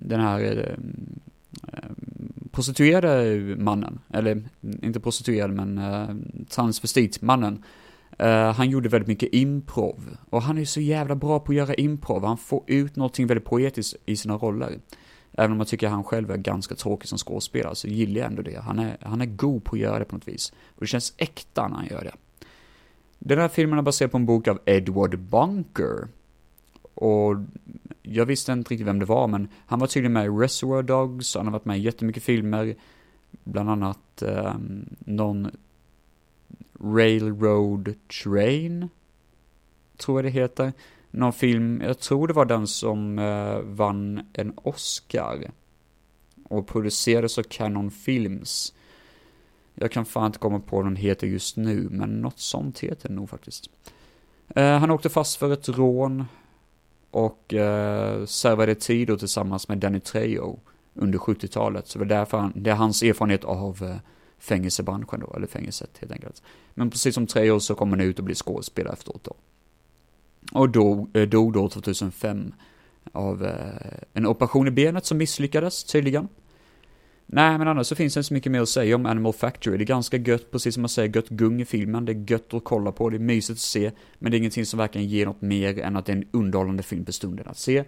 [0.00, 0.76] den här
[2.50, 7.64] prostituerade mannen, eller inte prostituerad men transvestitmannen,
[8.22, 10.16] Eh, han gjorde väldigt mycket improv.
[10.30, 12.24] Och han är så jävla bra på att göra improv.
[12.24, 14.78] Han får ut någonting väldigt poetiskt i sina roller.
[15.32, 18.42] Även om jag tycker han själv är ganska tråkig som skådespelare så gillar jag ändå
[18.42, 18.60] det.
[18.60, 20.52] Han är, han är god på att göra det på något vis.
[20.74, 22.12] Och det känns äkta när han gör det.
[23.18, 26.08] Den här filmen är baserad på en bok av Edward Bunker.
[26.94, 27.36] Och
[28.02, 31.36] jag visste inte riktigt vem det var, men han var tydligen med i Reservoir Dogs,
[31.36, 32.74] han har varit med i jättemycket filmer.
[33.44, 34.54] Bland annat eh,
[34.98, 35.50] någon
[36.82, 38.88] Railroad Train,
[39.96, 40.72] tror jag det heter.
[41.10, 45.50] Någon film, jag tror det var den som eh, vann en Oscar.
[46.44, 48.74] Och producerades av Canon Films.
[49.74, 53.08] Jag kan fan inte komma på vad den heter just nu, men något sånt heter
[53.08, 53.70] den nog faktiskt.
[54.48, 56.24] Eh, han åkte fast för ett rån
[57.10, 60.58] och eh, servade tid tillsammans med Danny Trejo
[60.94, 61.88] under 70-talet.
[61.88, 63.96] Så det är därför han, det är hans erfarenhet av eh,
[64.42, 66.42] fängelsebranschen då, eller fängelset helt enkelt.
[66.74, 69.34] Men precis som tre år så kom han ut och blev skådespelare efteråt då.
[70.52, 72.54] Och dog, eh, dog då 2005
[73.12, 76.28] av eh, en operation i benet som misslyckades tydligen.
[77.26, 79.76] Nej, men annars så finns det inte så mycket mer att säga om Animal Factory.
[79.76, 82.04] Det är ganska gött, precis som man säger, gött gung i filmen.
[82.04, 83.90] Det är gött att kolla på, det är mysigt att se.
[84.18, 86.82] Men det är ingenting som verkligen ger något mer än att det är en underhållande
[86.82, 87.78] film på stunden att se.
[87.78, 87.84] Eh,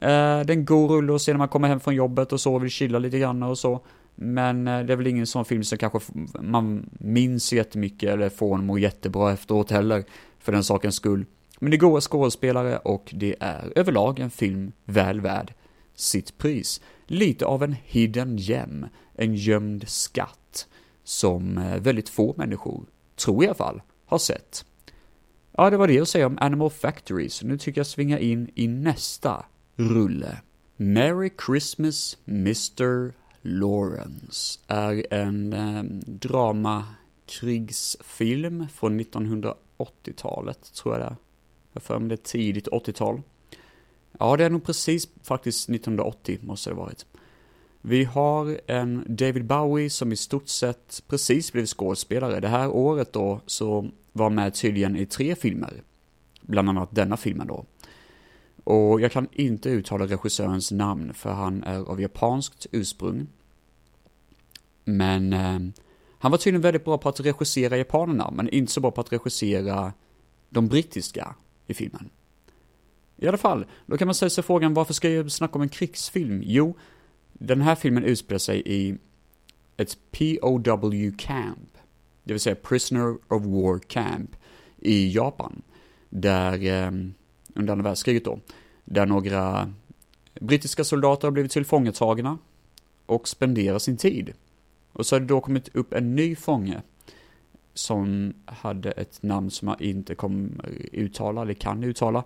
[0.00, 2.54] det är en god rulle att se när man kommer hem från jobbet och så,
[2.54, 3.80] och vill chilla lite grann och så.
[4.20, 6.00] Men eh, det är väl ingen sån film som kanske
[6.40, 10.04] man minns jättemycket eller får en må jättebra efteråt heller,
[10.38, 11.24] för den sakens skull.
[11.58, 15.54] Men det är goda skådespelare och det är överlag en film väl värd
[15.94, 16.80] sitt pris.
[17.06, 20.68] Lite av en hidden gem, en gömd skatt,
[21.04, 22.84] som eh, väldigt få människor,
[23.16, 24.64] tror jag i alla fall, har sett.
[25.52, 28.50] Ja, det var det att säga om Animal Factory, så nu tycker jag svinga in
[28.54, 29.44] i nästa
[29.76, 30.38] rulle.
[30.76, 33.12] Merry Christmas Mr.
[33.48, 41.16] Lawrence är en eh, dramakrigsfilm från 1980-talet, tror jag det är.
[41.72, 43.22] Jag för mig det är tidigt 80-tal.
[44.18, 47.06] Ja, det är nog precis faktiskt 1980 måste det ha varit.
[47.80, 52.40] Vi har en David Bowie som i stort sett precis blev skådespelare.
[52.40, 55.82] Det här året då så var med tydligen i tre filmer.
[56.40, 57.64] Bland annat denna filmen då.
[58.64, 63.26] Och jag kan inte uttala regissörens namn för han är av japanskt ursprung.
[64.88, 65.58] Men eh,
[66.18, 69.12] han var tydligen väldigt bra på att regissera japanerna, men inte så bra på att
[69.12, 69.92] regissera
[70.48, 71.34] de brittiska
[71.66, 72.10] i filmen.
[73.16, 75.68] I alla fall, då kan man ställa sig frågan varför ska jag snacka om en
[75.68, 76.42] krigsfilm?
[76.44, 76.76] Jo,
[77.32, 78.96] den här filmen utspelar sig i
[79.76, 81.78] ett POW camp,
[82.24, 84.36] det vill säga Prisoner of War Camp
[84.78, 85.62] i Japan,
[86.08, 86.90] där, eh,
[87.54, 88.40] under andra världskriget då,
[88.84, 89.72] där några
[90.40, 92.38] brittiska soldater har blivit tillfångatagna
[93.06, 94.34] och spenderar sin tid.
[94.98, 96.82] Och så har det då kommit upp en ny fånge
[97.74, 102.24] som hade ett namn som jag inte kommer eh, uttala, eller kan uttala.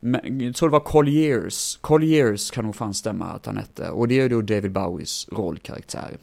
[0.00, 1.76] Men jag tror det var Colliers.
[1.76, 3.90] Colliers kan nog fan stämma att han hette.
[3.90, 6.16] Och det är då David Bowies rollkaraktär.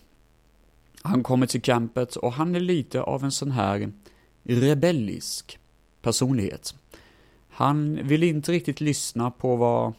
[1.01, 3.91] Han kommer till campet och han är lite av en sån här
[4.43, 5.59] rebellisk
[6.01, 6.75] personlighet.
[7.49, 9.93] Han vill inte riktigt lyssna på vad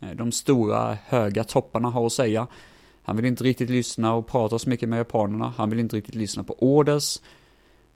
[0.00, 2.46] eh, de stora höga topparna har att säga.
[3.10, 5.52] Han vill inte riktigt lyssna och prata så mycket med japanerna.
[5.56, 7.18] Han vill inte riktigt lyssna på orders.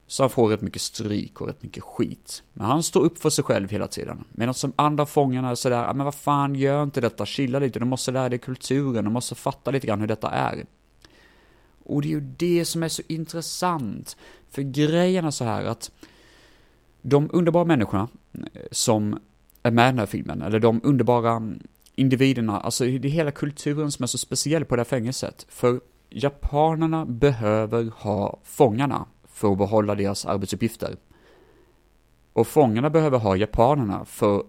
[0.07, 2.43] Så han får rätt mycket stryk och rätt mycket skit.
[2.53, 4.25] Men han står upp för sig själv hela tiden.
[4.33, 7.79] Medan som andra fångarna är sådär, ah, men vad fan, gör inte detta, chilla lite,
[7.79, 10.67] du måste lära dig kulturen, du måste fatta lite grann hur detta är.
[11.85, 14.17] Och det är ju det som är så intressant.
[14.51, 15.91] För grejen är så här att
[17.03, 19.19] de underbara människorna eh, som
[19.63, 21.59] är med i den här filmen, eller de underbara mm,
[21.95, 25.47] individerna, alltså det är hela kulturen som är så speciell på det här fängelset.
[25.49, 25.81] För
[26.11, 30.97] japanerna behöver ha fångarna för att behålla deras arbetsuppgifter.
[32.33, 34.43] Och fångarna behöver ha japanerna, för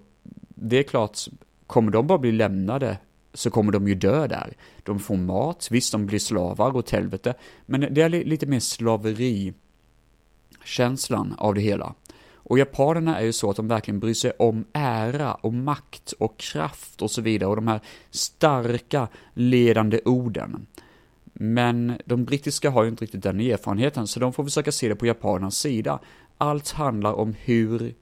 [0.55, 1.19] det är klart,
[1.67, 2.97] kommer de bara bli lämnade
[3.33, 4.53] så kommer de ju dö där.
[4.83, 7.33] De får mat, visst de blir slavar åt helvete,
[7.65, 11.93] men det är lite mer slaveri-känslan av det hela.
[12.47, 16.37] Och japanerna är ju så att de verkligen bryr sig om ära och makt och
[16.37, 20.67] kraft och så vidare och de här starka ledande orden.
[21.33, 24.95] Men de brittiska har ju inte riktigt den erfarenheten, så de får försöka se det
[24.95, 25.99] på japanernas sida.
[26.37, 27.93] Allt handlar om hur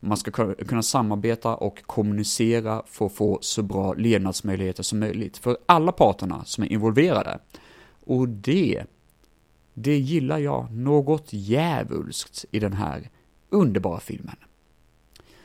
[0.00, 5.56] man ska kunna samarbeta och kommunicera för att få så bra levnadsmöjligheter som möjligt för
[5.66, 7.38] alla parterna som är involverade.
[8.04, 8.84] Och det,
[9.74, 13.10] det gillar jag något djävulskt i den här
[13.52, 14.36] underbara filmen.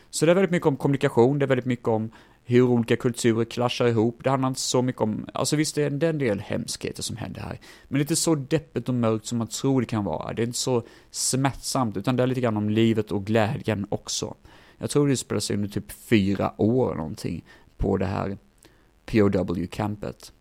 [0.10, 2.12] Så det är väldigt mycket om kommunikation, det är väldigt mycket om
[2.44, 4.24] hur olika kulturer klaschar ihop.
[4.24, 7.42] Det handlar inte så mycket om, alltså visst det är en del hemskheter som händer
[7.42, 10.34] här, men inte så deppigt och mörkt som man tror det kan vara.
[10.34, 14.36] Det är inte så smärtsamt, utan det är lite grann om livet och glädjen också.
[14.78, 17.44] Jag tror det spelar sig under typ fyra år någonting
[17.78, 18.38] på det här
[19.06, 20.32] POW-campet.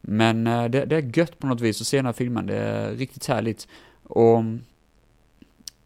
[0.00, 2.56] Men eh, det, det, är gött på något vis att se den här filmen, det
[2.56, 3.68] är riktigt härligt.
[4.02, 4.42] Och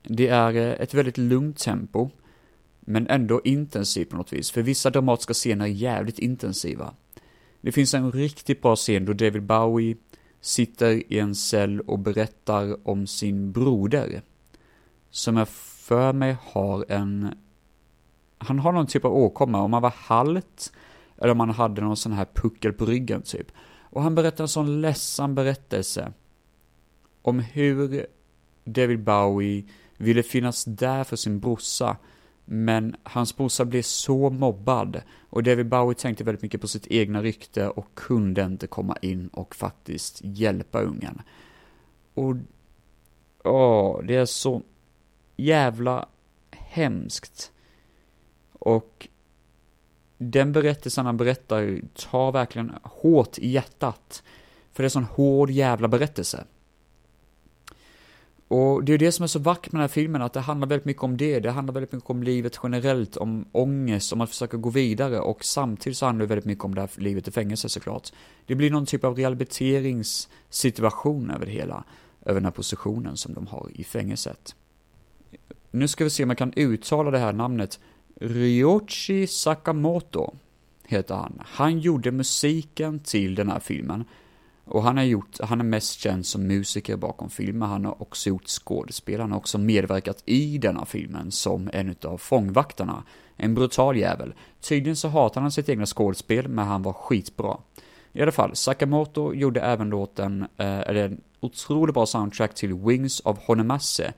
[0.03, 2.11] det är eh, ett väldigt lugnt tempo,
[2.81, 6.95] men ändå intensivt på något vis, för vissa dramatiska scener är jävligt intensiva.
[7.61, 9.97] Det finns en riktigt bra scen då David Bowie
[10.41, 14.23] sitter i en cell och berättar om sin broder,
[15.11, 17.35] som jag för mig har en...
[18.39, 20.73] Han har någon typ av åkomma, om han var halt,
[21.19, 23.53] eller om han hade någon sån här puckel på ryggen typ.
[23.91, 26.13] Och han berättar en sån ledsam berättelse
[27.23, 28.07] om hur
[28.65, 29.65] David Bowie
[30.01, 31.97] ville finnas där för sin brorsa,
[32.45, 37.23] men hans brorsa blev så mobbad och David Bowie tänkte väldigt mycket på sitt egna
[37.23, 41.23] rykte och kunde inte komma in och faktiskt hjälpa ungen.
[42.15, 42.37] Och,
[43.45, 44.63] åh, det är så
[45.37, 46.09] jävla
[46.51, 47.53] hemskt.
[48.53, 49.09] Och
[50.19, 54.23] den berättelsen han berättar tar verkligen hårt i hjärtat.
[54.73, 56.45] För det är en sån hård jävla berättelse.
[58.51, 60.69] Och det är det som är så vackert med den här filmen, att det handlar
[60.69, 61.41] väldigt mycket om det.
[61.41, 65.45] Det handlar väldigt mycket om livet generellt, om ångest, om att försöka gå vidare och
[65.45, 68.09] samtidigt så handlar det väldigt mycket om det här livet i fängelse såklart.
[68.47, 71.85] Det blir någon typ av rehabiliteringssituation över det hela,
[72.25, 74.55] över den här positionen som de har i fängelset.
[75.71, 77.81] Nu ska vi se om jag kan uttala det här namnet.
[78.21, 80.35] Ryochi Sakamoto
[80.85, 81.43] heter han.
[81.45, 84.05] Han gjorde musiken till den här filmen.
[84.71, 88.29] Och han har gjort, han är mest känd som musiker bakom filmen, han har också
[88.29, 93.02] gjort skådespel, han har också medverkat i denna filmen som en utav fångvaktarna.
[93.37, 94.35] En brutal jävel.
[94.60, 97.58] Tydligen så hatar han sitt egna skådespel, men han var skitbra.
[98.12, 103.21] I alla fall, Sakamoto gjorde även låten, eh, eller en otroligt bra soundtrack till Wings
[103.25, 104.12] of Honemase,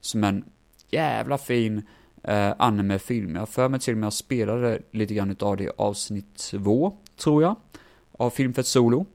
[0.00, 0.44] som en
[0.90, 1.82] jävla fin
[2.22, 3.34] eh, anime-film.
[3.34, 5.70] Jag har för mig till och med att jag spelade lite grann utav det i
[5.76, 7.56] avsnitt två, tror jag,
[8.12, 9.06] av Filmfett Solo.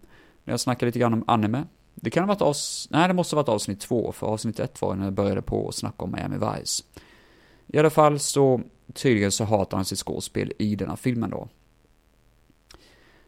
[0.44, 1.64] När jag snackade lite grann om anime.
[1.96, 4.82] Det kan ha varit avsnitt, nej det måste ha varit avsnitt två, för avsnitt ett
[4.82, 6.84] var när jag började på att snacka om Miami Vice.
[7.68, 8.62] I alla fall så,
[8.94, 11.48] tydligen så hatar han sitt skådespel i denna filmen då.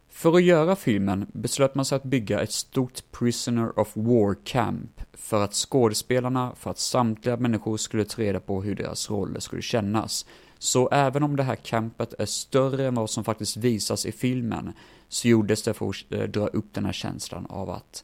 [0.10, 5.02] För att göra filmen beslöt man sig att bygga ett stort Prisoner of War Camp
[5.14, 9.62] för att skådespelarna, för att samtliga människor skulle ta reda på hur deras roller skulle
[9.62, 10.26] kännas.
[10.60, 14.74] Så även om det här campet är större än vad som faktiskt visas i filmen,
[15.08, 18.04] så gjordes det för att eh, dra upp den här känslan av att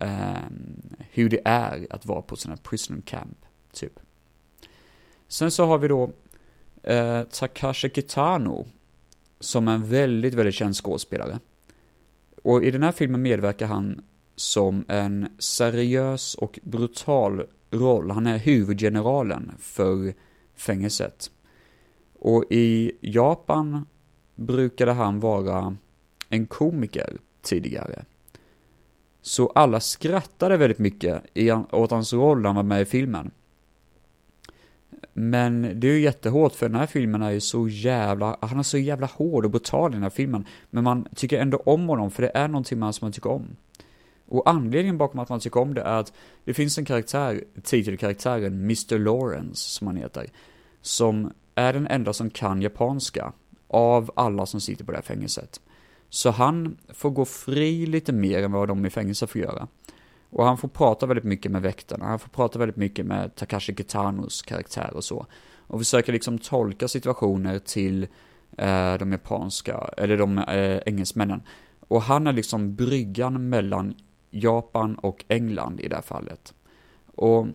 [0.00, 0.34] eh,
[1.10, 3.38] hur det är att vara på sådana prison camp,
[3.72, 4.00] typ.
[5.28, 6.12] Sen så har vi då
[6.82, 8.66] eh, Takashi Kitano,
[9.40, 11.38] som är en väldigt, väldigt känd skådespelare.
[12.42, 14.02] Och i den här filmen medverkar han
[14.36, 18.10] som en seriös och brutal roll.
[18.10, 20.14] Han är huvudgeneralen för
[20.54, 21.30] fängelset.
[22.24, 23.86] Och i Japan
[24.34, 25.76] brukade han vara
[26.28, 28.04] en komiker tidigare.
[29.22, 31.22] Så alla skrattade väldigt mycket
[31.72, 33.30] åt hans roll när han var med i filmen.
[35.12, 38.62] Men det är ju jättehårt för den här filmen är ju så jävla, han är
[38.62, 40.44] så jävla hård och brutal i den här filmen.
[40.70, 43.56] Men man tycker ändå om honom för det är någonting man som man tycker om.
[44.26, 46.12] Och anledningen bakom att man tycker om det är att
[46.44, 48.98] det finns en karaktär, titelkaraktären Mr.
[48.98, 50.26] Lawrence, som han heter,
[50.80, 53.32] som är den enda som kan japanska
[53.68, 55.60] av alla som sitter på det här fängelset.
[56.08, 59.68] Så han får gå fri lite mer än vad de i fängelse får göra.
[60.30, 63.74] Och han får prata väldigt mycket med väktarna, han får prata väldigt mycket med Takashi
[63.74, 65.26] Kitanos karaktär och så.
[65.66, 68.02] Och försöker liksom tolka situationer till
[68.58, 71.42] eh, de japanska, eller de eh, engelsmännen.
[71.88, 73.94] Och han är liksom bryggan mellan
[74.30, 76.54] Japan och England i det här fallet.
[77.14, 77.46] Och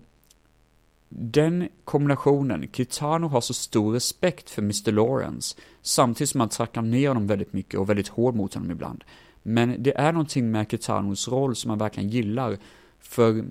[1.09, 4.91] den kombinationen, Kitano har så stor respekt för Mr.
[4.91, 9.03] Lawrence, samtidigt som han trackar ner honom väldigt mycket och väldigt hård mot honom ibland.
[9.43, 12.57] Men det är någonting med Kitanos roll som man verkligen gillar,
[12.99, 13.45] för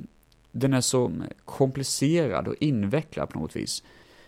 [0.52, 1.12] den är så
[1.44, 3.82] komplicerad och invecklad på något vis.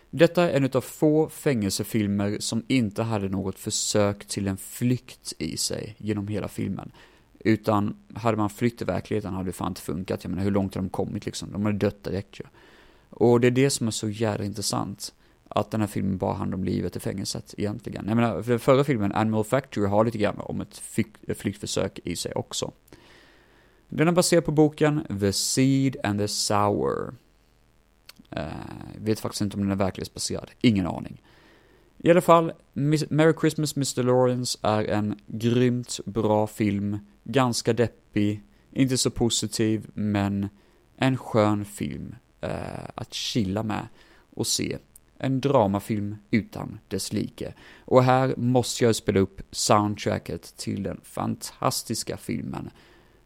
[0.09, 5.57] Detta är en av få fängelsefilmer som inte hade något försök till en flykt i
[5.57, 6.91] sig genom hela filmen.
[7.39, 10.23] Utan hade man flytt i verkligheten hade det fan inte funkat.
[10.23, 11.51] Jag menar, hur långt har de kommit liksom?
[11.51, 12.43] De hade dött direkt ju.
[13.09, 15.13] Och det är det som är så jävla intressant.
[15.47, 18.05] Att den här filmen bara handlar om livet i fängelset egentligen.
[18.07, 20.77] Jag menar, för den förra filmen, Animal Factory, har lite grann om ett
[21.37, 22.71] flyktförsök i sig också.
[23.89, 27.15] Den är baserad på boken The Seed and the Sour.
[28.37, 28.43] Uh,
[28.97, 31.21] vet faktiskt inte om den är verklighetsbaserad, ingen aning.
[31.97, 32.51] I alla fall,
[33.09, 34.03] Merry Christmas Mr.
[34.03, 40.49] Lawrence är en grymt bra film, ganska deppig, inte så positiv, men
[40.97, 43.87] en skön film Eh, att chilla med
[44.35, 44.77] och se.
[45.17, 47.53] En dramafilm utan dess like.
[47.85, 52.69] Och här måste jag spela upp soundtracket till den fantastiska filmen.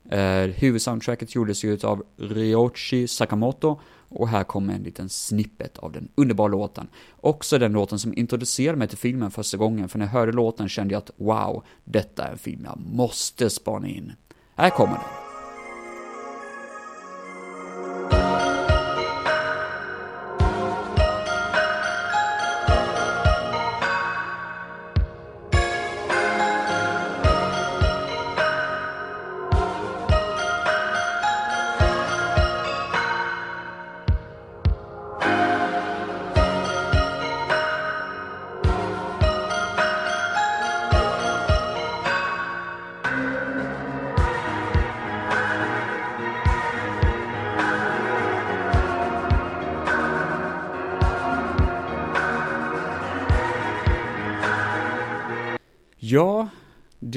[0.09, 6.09] Eh, huvudsoundtracket gjordes ju av Ryochi Sakamoto och här kommer en liten snippet av den
[6.15, 6.87] underbara låten.
[7.11, 10.69] Också den låten som introducerade mig till filmen första gången, för när jag hörde låten
[10.69, 14.13] kände jag att wow, detta är en film jag måste spana in.
[14.55, 15.22] Här kommer den.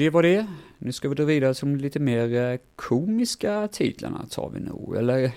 [0.07, 0.47] Det var det.
[0.77, 4.95] Nu ska vi dra vidare till de lite mer eh, komiska titlarna tar vi nog.
[4.95, 5.31] Eller,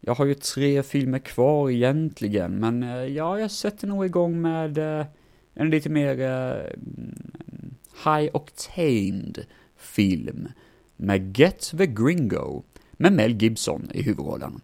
[0.00, 4.78] jag har ju tre filmer kvar egentligen, men eh, ja, jag sätter nog igång med
[4.78, 5.06] eh,
[5.54, 9.44] en lite mer mm, high octaned
[9.76, 10.48] film
[10.96, 12.62] med Get the Gringo
[12.92, 14.60] med Mel Gibson i huvudrollen.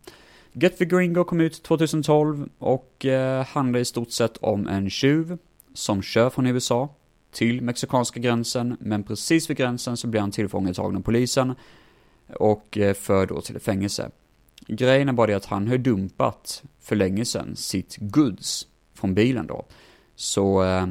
[0.53, 3.07] Get the Gringo kom ut 2012 och
[3.47, 5.39] handlar i stort sett om en tjuv
[5.75, 6.89] som kör från USA
[7.31, 11.55] till mexikanska gränsen, men precis vid gränsen så blir han tillfångatagen av polisen
[12.37, 14.11] och eh, för då till fängelse.
[14.67, 19.47] Grejen är bara det att han har dumpat för länge sedan sitt goods från bilen
[19.47, 19.65] då.
[20.15, 20.87] Så eh,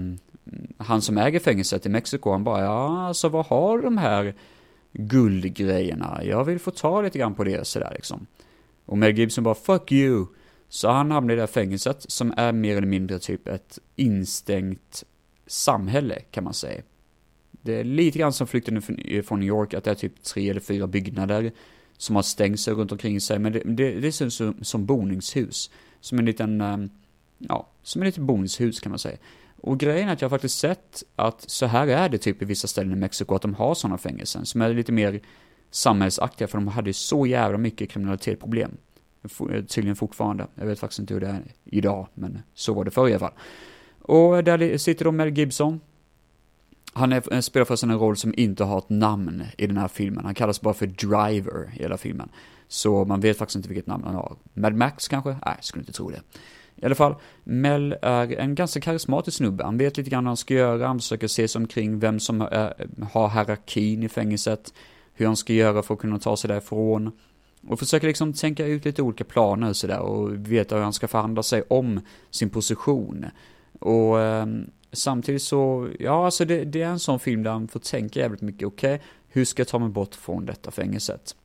[0.77, 4.35] han som äger fängelset i Mexiko, han bara, ja alltså vad har de här
[4.93, 6.21] guldgrejerna?
[6.23, 8.27] Jag vill få ta lite grann på det sådär liksom.
[8.85, 10.25] Och Mel Gibson bara, fuck you!
[10.69, 15.03] Så han hamnar i det här fängelset som är mer eller mindre typ ett instängt
[15.47, 16.81] samhälle kan man säga.
[17.51, 18.81] Det är lite grann som flykten
[19.23, 21.51] från New York, att det är typ tre eller fyra byggnader
[21.97, 25.71] som har stängsel runt omkring sig, men det, det, det är som, som boningshus.
[25.99, 26.89] Som en liten, ehm,
[27.37, 29.17] ja, som en liten boningshus kan man säga.
[29.61, 32.45] Och grejen är att jag har faktiskt sett att så här är det typ i
[32.45, 35.21] vissa ställen i Mexiko, att de har sådana fängelser som är lite mer
[35.71, 38.77] samhällsaktiga, för de hade så jävla mycket kriminalitetsproblem.
[39.67, 40.47] Tydligen fortfarande.
[40.55, 43.19] Jag vet faktiskt inte hur det är idag, men så var det förr i alla
[43.19, 43.33] fall.
[44.07, 45.79] Och där sitter då Mel Gibson.
[46.93, 49.87] Han är, eh, spelar förresten en roll som inte har ett namn i den här
[49.87, 50.25] filmen.
[50.25, 52.29] Han kallas bara för Driver i hela filmen.
[52.67, 54.35] Så man vet faktiskt inte vilket namn han har.
[54.53, 55.29] Mad Max kanske?
[55.45, 56.21] Nej, skulle inte tro det.
[56.75, 59.63] I alla fall, Mel är en ganska karismatisk snubbe.
[59.63, 62.41] Han vet lite grann vad han ska göra, han försöker se sig omkring vem som
[62.41, 64.73] är, har hierarkin i fängelset,
[65.13, 67.11] hur han ska göra för att kunna ta sig därifrån.
[67.67, 71.07] Och försöker liksom tänka ut lite olika planer och sådär och veta hur han ska
[71.07, 71.99] förhandla sig om
[72.31, 73.25] sin position.
[73.79, 74.45] Och eh,
[74.91, 78.41] samtidigt så, ja alltså det, det, är en sån film där han får tänka jävligt
[78.41, 81.35] mycket, okej, okay, hur ska jag ta mig bort från detta fängelset?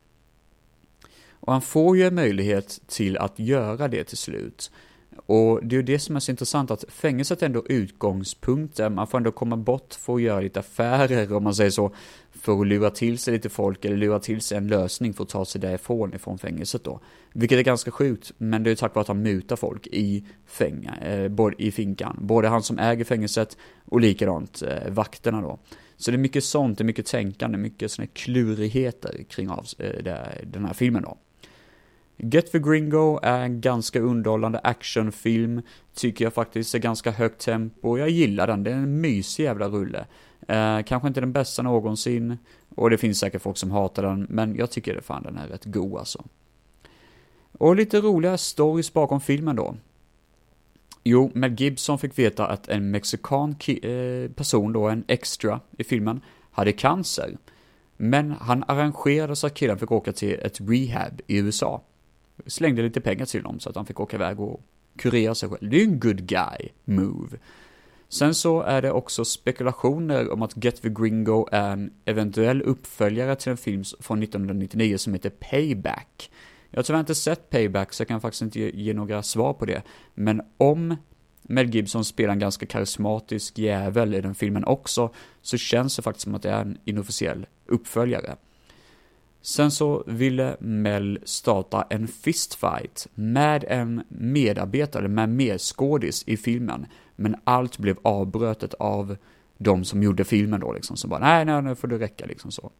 [1.30, 4.70] Och han får ju en möjlighet till att göra det till slut.
[5.26, 9.06] Och det är ju det som är så intressant, att fängelset är ändå utgångspunkten, man
[9.06, 11.94] får ändå komma bort för att göra lite affärer, om man säger så,
[12.32, 15.28] för att lura till sig lite folk, eller lura till sig en lösning för att
[15.28, 17.00] ta sig därifrån, ifrån fängelset då.
[17.32, 20.96] Vilket är ganska sjukt, men det är tack vare att han mutar folk i fänga,
[20.96, 22.18] eh, både i finkan.
[22.20, 25.58] Både han som äger fängelset och likadant eh, vakterna då.
[25.96, 30.04] Så det är mycket sånt, det är mycket tänkande, mycket sådana klurigheter kring av, eh,
[30.44, 31.16] den här filmen då.
[32.24, 35.62] Get the Gringo är en ganska underhållande actionfilm,
[35.94, 39.68] tycker jag faktiskt är ganska högt tempo, jag gillar den, det är en mysig jävla
[39.68, 40.06] rulle.
[40.48, 42.38] Eh, kanske inte den bästa någonsin,
[42.74, 45.48] och det finns säkert folk som hatar den, men jag tycker det fan den är
[45.48, 46.24] rätt god alltså.
[47.58, 49.74] Och lite roliga stories bakom filmen då.
[51.04, 56.20] Jo, Mel Gibson fick veta att en mexikan eh, person då, en extra i filmen,
[56.50, 57.36] hade cancer.
[57.96, 61.82] Men han arrangerade så att killen fick åka till ett rehab i USA
[62.46, 64.60] slängde lite pengar till honom så att han fick åka iväg och
[64.96, 65.70] kurera sig själv.
[65.70, 67.38] Det är ju en good guy move.
[68.08, 73.36] Sen så är det också spekulationer om att Get the Gringo är en eventuell uppföljare
[73.36, 76.30] till en film från 1999 som heter Payback.
[76.70, 79.52] Jag har tyvärr inte sett Payback så jag kan faktiskt inte ge, ge några svar
[79.52, 79.82] på det.
[80.14, 80.96] Men om
[81.42, 85.10] Mel Gibson spelar en ganska karismatisk jävel i den filmen också,
[85.42, 88.36] så känns det faktiskt som att det är en inofficiell uppföljare.
[89.42, 96.86] Sen så ville Mel starta en fistfight med en medarbetare, med medskådis i filmen.
[97.16, 99.16] Men allt blev avbrötet av
[99.58, 102.50] de som gjorde filmen då liksom, som bara nej, nej, nu får det räcka liksom
[102.50, 102.70] så.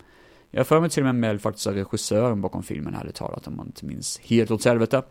[0.51, 3.57] Jag för mig till och med Mel faktiskt är regissören bakom filmen, hade talat, om
[3.57, 5.03] man inte minns helt åt helvete.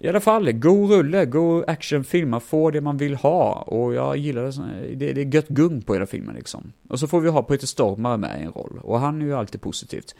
[0.00, 4.16] I alla fall, god rulle, god actionfilm, man får det man vill ha och jag
[4.16, 6.72] gillar det, det, det är gött gung på hela filmen liksom.
[6.88, 9.34] Och så får vi ha Peter Stormare med i en roll, och han är ju
[9.34, 10.14] alltid positivt.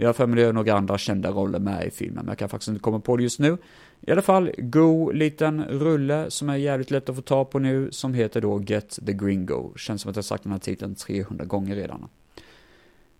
[0.00, 2.68] Jag har för mig några andra kända roller med i filmen, men jag kan faktiskt
[2.68, 3.58] inte komma på det just nu.
[4.00, 7.88] I alla fall, go liten rulle som är jävligt lätt att få tag på nu,
[7.92, 9.72] som heter då Get the Gringo.
[9.76, 12.08] Känns som att jag sagt den här titeln 300 gånger redan.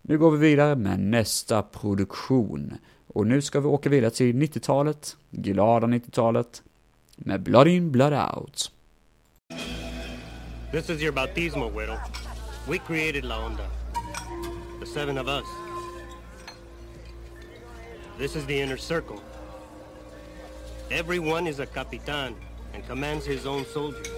[0.03, 2.75] Nu går vi vidare med nästa produktion.
[3.07, 6.63] Och nu ska vi åka vidare till 90-talet, glada 90-talet,
[7.17, 8.73] med Blood In, Blood Out.
[10.73, 11.97] This is your baptismal widow.
[12.71, 13.65] We created La Onda.
[14.81, 15.68] The seven of us.
[18.19, 19.23] This is the inner circle.
[20.91, 22.35] Everyone is a capitan
[22.75, 24.09] and commands his own soldiers.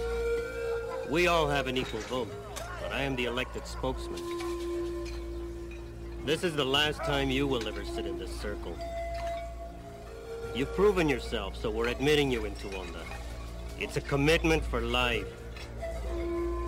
[1.07, 2.33] We all have an equal vote,
[2.81, 4.19] but I am the elected spokesman.
[6.25, 8.75] This is the last time you will ever sit in this circle.
[10.55, 13.05] You've proven yourself, so we're admitting you into Onda.
[13.79, 15.27] It's a commitment for life.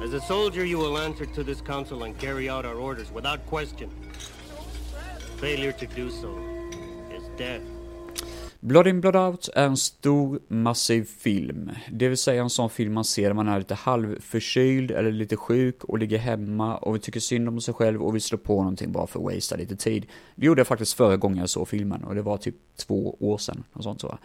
[0.03, 3.43] As a soldier, you will answer to this council and carry out our orders without
[3.47, 3.89] question.
[5.37, 6.52] Failure to do so
[7.37, 7.73] death.
[8.59, 11.71] Blood In Blood Out är en stor, massiv film.
[11.91, 15.35] Det vill säga en sån film man ser när man är lite halvförkyld eller lite
[15.35, 18.55] sjuk och ligger hemma och vi tycker synd om sig själv och vi slår på
[18.55, 20.05] någonting bara för att wastea lite tid.
[20.35, 23.37] Det gjorde jag faktiskt förra gången jag såg filmen och det var typ två år
[23.37, 23.63] sedan.
[23.73, 24.17] Och sånt så.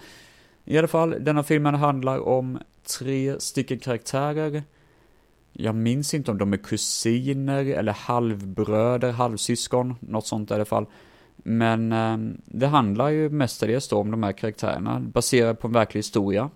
[0.64, 2.59] I alla fall, denna filmen handlar om
[2.98, 4.62] tre stycken karaktärer.
[5.52, 10.86] Jag minns inte om de är kusiner eller halvbröder, halvsyskon, något sånt i alla fall.
[11.43, 15.99] Men eh, det handlar ju mestadels då om de här karaktärerna, baserat på en verklig
[15.99, 16.51] historia.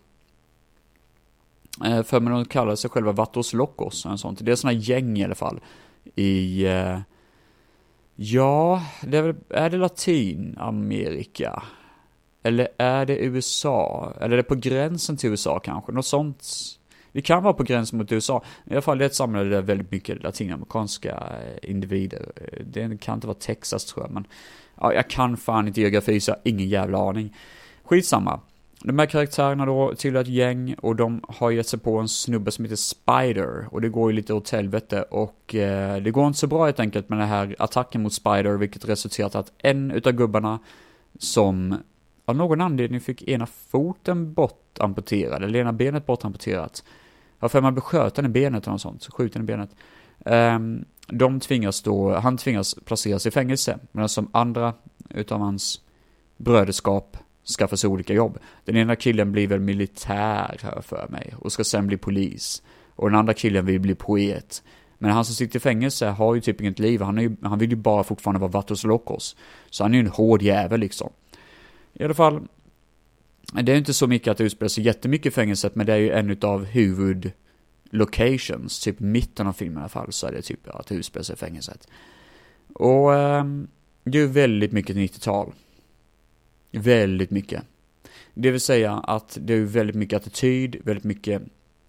[1.84, 4.38] Eh, för man de kallar sig själva Vatos Locos, eller sånt.
[4.42, 5.60] Det är sådana gäng i alla fall.
[6.14, 6.98] I, eh,
[8.16, 11.62] ja, det är, väl, är det Latinamerika?
[12.42, 14.12] Eller är det USA?
[14.20, 15.92] Eller är det på gränsen till USA kanske?
[15.92, 16.46] Något sånt.
[17.12, 18.42] Det kan vara på gränsen mot USA.
[18.64, 22.32] I alla fall det är ett samhälle där väldigt mycket latinamerikanska eh, individer.
[22.36, 24.26] Eh, det kan inte vara Texas tror jag, men
[24.80, 27.36] Ja, jag kan fan inte geografi så jag har ingen jävla aning.
[27.84, 28.40] Skitsamma.
[28.84, 32.50] De här karaktärerna då tillhör ett gäng och de har gett sig på en snubbe
[32.50, 36.38] som heter Spider och det går ju lite åt helvete och eh, det går inte
[36.38, 40.12] så bra helt enkelt med den här attacken mot Spider vilket resulterat att en utav
[40.12, 40.58] gubbarna
[41.18, 41.76] som
[42.24, 46.84] av någon anledning fick ena foten bortamputerad, eller ena benet bortamputerat.
[47.38, 47.74] har för mig att
[48.14, 49.70] bli i benet eller något sånt, skjuten i benet.
[50.24, 50.84] Um,
[51.18, 54.74] de tvingas då, han tvingas placeras i fängelse, medan som andra
[55.10, 55.80] utav hans
[56.36, 57.16] bröderskap
[57.58, 58.38] skaffar sig olika jobb.
[58.64, 62.62] Den ena killen blir väl militär, här för mig, och ska sen bli polis.
[62.94, 64.62] Och den andra killen vill bli poet.
[64.98, 67.58] Men han som sitter i fängelse har ju typ inget liv, han, är ju, han
[67.58, 69.36] vill ju bara fortfarande vara Vatos Locos.
[69.70, 71.12] Så han är ju en hård jävel liksom.
[71.94, 72.42] I alla fall,
[73.62, 75.96] det är inte så mycket att det utspelar sig jättemycket i fängelset, men det är
[75.96, 77.32] ju en utav huvud
[77.92, 81.24] locations, typ mitten av filmen i alla fall, så är det typ att det utspelar
[81.24, 81.88] sig i fängelset.
[82.72, 83.44] Och eh,
[84.04, 85.52] det är väldigt mycket 90-tal.
[86.70, 87.62] Väldigt mycket.
[88.34, 91.42] Det vill säga att det är väldigt mycket attityd, väldigt mycket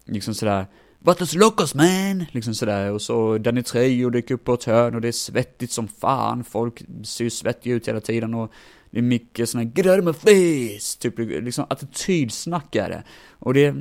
[0.04, 0.66] liksom sådär
[1.06, 2.24] What is locos man!
[2.30, 5.72] Liksom sådär, och så Danny Trejo dyker upp på ett hörn och det är svettigt
[5.72, 8.52] som fan, folk ser ju svettiga ut hela tiden och
[8.94, 13.02] det är mycket sån här 'Get out of my face' typ liksom attitydsnack är det.
[13.30, 13.74] Och det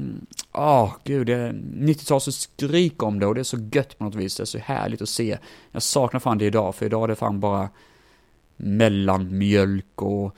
[0.51, 3.69] ah åh oh, gud, det är 90-tal så skrik om det och det är så
[3.71, 5.37] gött på något vis, det är så härligt att se.
[5.71, 7.69] Jag saknar fan det idag, för idag är det fan bara
[8.57, 10.35] mellanmjölk och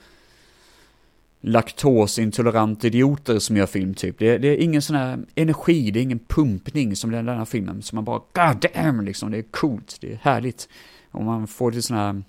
[1.40, 4.18] laktosintolerant idioter som gör film typ.
[4.18, 7.44] Det, det, är ingen sån här energi, det är ingen pumpning som den, den här
[7.44, 7.82] filmen.
[7.82, 10.68] Så man bara, god damn liksom, det är coolt, det är härligt.
[11.10, 12.22] Och man får lite sån här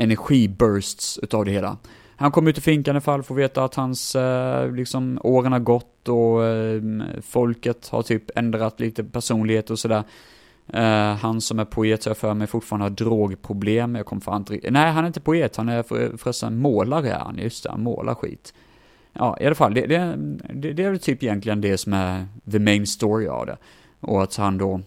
[0.00, 1.76] energibursts utav det hela.
[2.16, 5.58] Han kommer ut i finkan i fall, får veta att hans, eh, liksom, åren har
[5.58, 6.82] gått och eh,
[7.22, 10.04] folket har typ ändrat lite personlighet och sådär.
[10.72, 13.94] Eh, han som är poet, jag för mig, fortfarande har drogproblem.
[13.94, 17.18] Jag kommer fan inte Nej, han är inte poet, han är för, förresten målare är
[17.18, 18.54] han, just det, han målar skit.
[19.12, 20.14] Ja, i alla fall, det, det,
[20.54, 23.56] det, det är väl typ egentligen det som är the main story av det.
[24.00, 24.80] Och att han då,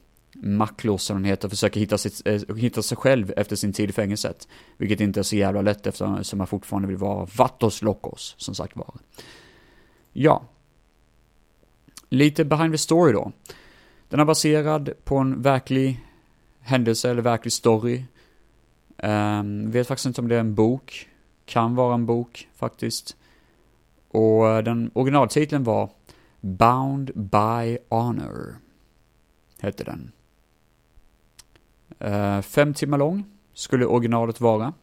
[0.44, 3.94] Maklos som den heter, försöker hitta, sitt, eh, hitta sig själv efter sin tid i
[3.94, 4.48] fängelset.
[4.78, 8.76] Vilket inte är så jävla lätt eftersom han fortfarande vill vara Vatos Locos, som sagt
[8.76, 8.94] var.
[10.14, 10.44] Ja.
[12.10, 13.32] Lite behind the story då.
[14.10, 16.04] Den är baserad på en verklig
[16.60, 18.04] händelse eller verklig story.
[18.98, 21.10] Um, vet faktiskt inte om det är en bok.
[21.46, 23.18] Kan vara en bok faktiskt.
[24.08, 25.90] Och eh, den originaltiteln var
[26.42, 28.56] Bound by Honor.
[29.60, 30.12] Hette den.
[32.06, 34.74] Uh, fem timmar lång skulle originalet vara.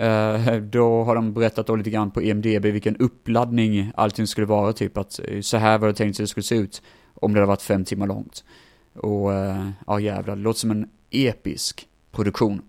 [0.00, 4.72] Uh, då har de berättat då lite grann på EMDB vilken uppladdning allting skulle vara,
[4.72, 6.82] typ att eh, så här var det tänkt att det skulle se ut
[7.14, 8.44] om det hade varit fem timmar långt.
[8.94, 12.62] Och uh, ja jävlar, det låter som en episk produktion.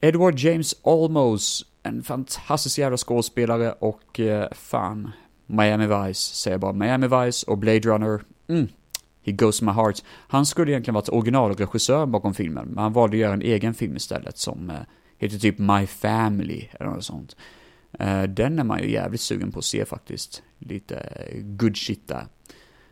[0.00, 5.10] Edward James Olmos, en fantastisk jävla skådespelare och uh, fan,
[5.46, 6.72] Miami Vice säger jag bara.
[6.72, 8.68] Miami Vice och Blade Runner, mm,
[9.22, 10.02] he goes my heart.
[10.28, 13.96] Han skulle egentligen varit originalregissör bakom filmen, men han valde att göra en egen film
[13.96, 14.76] istället som eh,
[15.18, 17.36] heter typ My Family eller något sånt.
[17.98, 20.42] Eh, den är man ju jävligt sugen på att se faktiskt.
[20.58, 22.26] Lite eh, good shit där.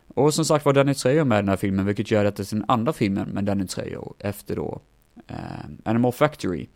[0.07, 2.57] Och som sagt var Danny Trejo med i den här filmen, vilket gör detta till
[2.57, 4.81] den andra filmen med Danny Trejo efter då
[5.27, 5.35] eh,
[5.83, 6.67] Animal Factory.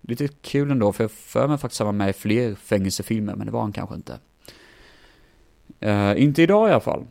[0.00, 3.34] Lite kul ändå, för jag för mig faktiskt att han var med i fler fängelsefilmer,
[3.34, 4.18] men det var han kanske inte.
[5.80, 7.06] Eh, inte idag i alla fall.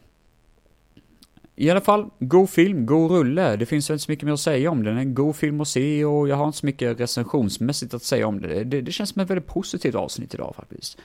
[1.61, 3.55] I alla fall, god film, god rulle.
[3.55, 4.97] Det finns inte så mycket mer att säga om den.
[4.97, 8.41] En god film att se och jag har inte så mycket recensionsmässigt att säga om
[8.41, 8.63] det.
[8.63, 10.97] Det, det känns som ett väldigt positivt avsnitt idag faktiskt.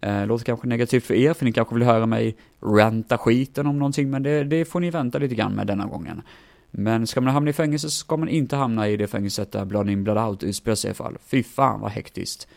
[0.00, 3.78] Eh, låter kanske negativt för er, för ni kanske vill höra mig ranta skiten om
[3.78, 6.22] någonting, men det, det får ni vänta lite grann med denna gången.
[6.70, 9.64] Men ska man hamna i fängelse så ska man inte hamna i det fängelset där
[9.64, 11.18] Blood In Blood Out utspelar sig i fall.
[11.26, 12.48] Fy fan vad hektiskt.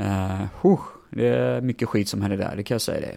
[0.00, 3.16] Uh, huh, det är mycket skit som händer där, det kan jag säga det.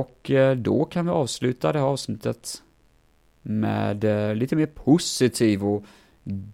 [0.00, 2.62] Och eh, då kan vi avsluta det här avsnittet
[3.42, 5.84] med eh, lite mer positiv och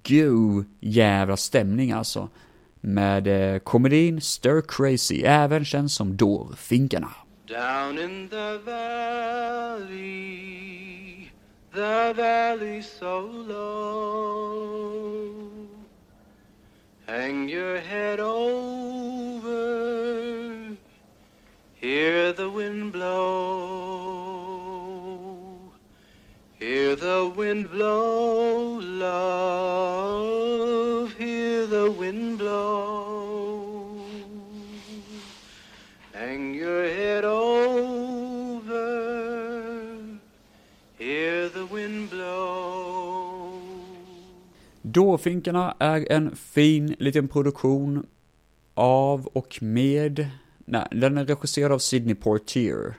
[0.08, 2.28] go jävla stämning alltså
[2.80, 7.10] med eh, komedin Stir Crazy, även känd som Dårfinkarna.
[7.46, 10.10] Down in the valley,
[11.74, 15.10] the valley so low
[17.10, 19.50] Hang your head over,
[21.80, 24.20] hear the wind blow
[26.60, 30.28] Hear the wind blow, love,
[31.16, 34.04] hear the wind blow.
[36.12, 38.78] Hang your head over,
[40.98, 43.52] hear the wind blow.
[44.82, 48.06] Dårfinkarna är en fin liten produktion
[48.74, 50.30] av och med,
[50.70, 52.94] nej, den är regisserad av Sidney Portier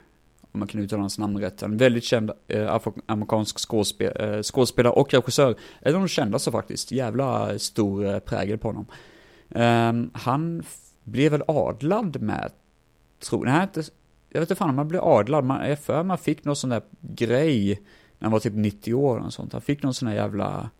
[0.52, 1.62] om man kan uttala hans namn rätt.
[1.62, 5.56] En väldigt känd eh, amerikansk skådespel, eh, skådespelare och regissör.
[5.80, 6.92] En av de kändaste faktiskt.
[6.92, 8.86] Jävla stor eh, prägel på honom.
[9.48, 10.62] Um, han
[11.04, 12.52] blev väl adlad med,
[13.18, 13.82] tror, nej, inte,
[14.28, 16.70] jag vet inte fan om han blev adlad, man, jag för man fick någon sån
[16.70, 17.82] där grej
[18.18, 19.52] när han var typ 90 år och sånt.
[19.52, 20.70] Han fick någon sån där jävla,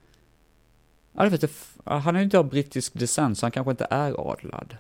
[1.13, 4.31] jag vet inte, han är ju inte av brittisk descent så han kanske inte är
[4.33, 4.77] adlad.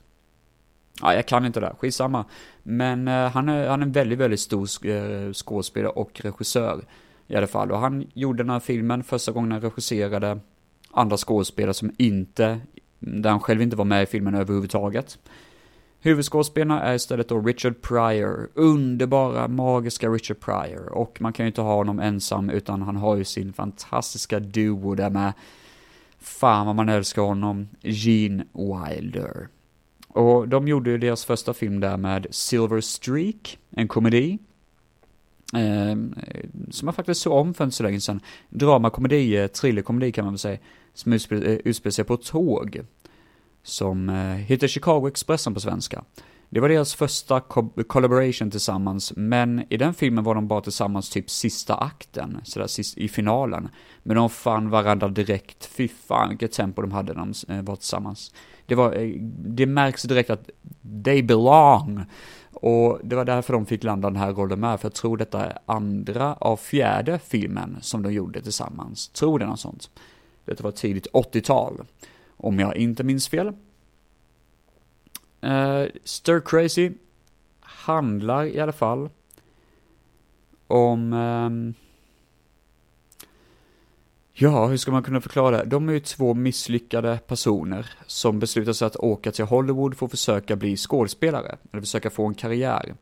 [1.02, 2.24] Ja, jag kan inte det, skitsamma.
[2.62, 6.84] Men eh, han, är, han är en väldigt, väldigt stor sk eh, skådespelare och regissör
[7.26, 7.72] i alla fall.
[7.72, 10.40] Och han gjorde den här filmen första gången han regisserade
[10.90, 12.60] andra skådespelare som inte,
[12.98, 15.18] där han själv inte var med i filmen överhuvudtaget.
[16.00, 20.92] Huvudskådespelarna är istället då Richard Pryor, underbara, magiska Richard Pryor.
[20.92, 24.94] Och man kan ju inte ha honom ensam, utan han har ju sin fantastiska duo
[24.94, 25.32] där med,
[26.20, 29.48] fan vad man älskar honom, Gene Wilder.
[30.12, 34.38] Och de gjorde ju deras första film där med Silver Streak, en komedi.
[35.54, 35.96] Eh,
[36.70, 38.20] som jag faktiskt såg om för inte så länge sedan.
[38.48, 40.58] Drama, komedi, eh, thrillerkomedi kan man väl säga.
[40.94, 41.18] Som eh,
[41.64, 42.80] utspelar sig på tåg
[43.62, 46.04] som eh, heter Chicago Expressen på svenska.
[46.54, 51.10] Det var deras första co collaboration tillsammans, men i den filmen var de bara tillsammans
[51.10, 53.68] typ sista akten, sådär sist, i finalen.
[54.02, 57.76] Men de fann varandra direkt, fy fan vilket tempo de hade när de eh, var
[57.76, 58.34] tillsammans.
[58.66, 60.50] Det var, eh, det märks direkt att
[61.04, 62.04] they belong.
[62.52, 65.46] Och det var därför de fick landa den här rollen med, för jag tror detta
[65.46, 69.08] är andra av fjärde filmen som de gjorde tillsammans.
[69.08, 69.90] Tror det något sånt.
[70.44, 71.82] Detta var tidigt 80-tal
[72.36, 73.52] om jag inte minns fel.
[75.44, 76.92] Uh, Stir Crazy
[77.60, 79.10] handlar i alla fall
[80.66, 81.12] om...
[81.12, 81.74] Um,
[84.32, 85.64] ja, hur ska man kunna förklara det?
[85.64, 90.10] De är ju två misslyckade personer som beslutar sig att åka till Hollywood för att
[90.10, 92.94] försöka bli skådespelare, eller försöka få en karriär.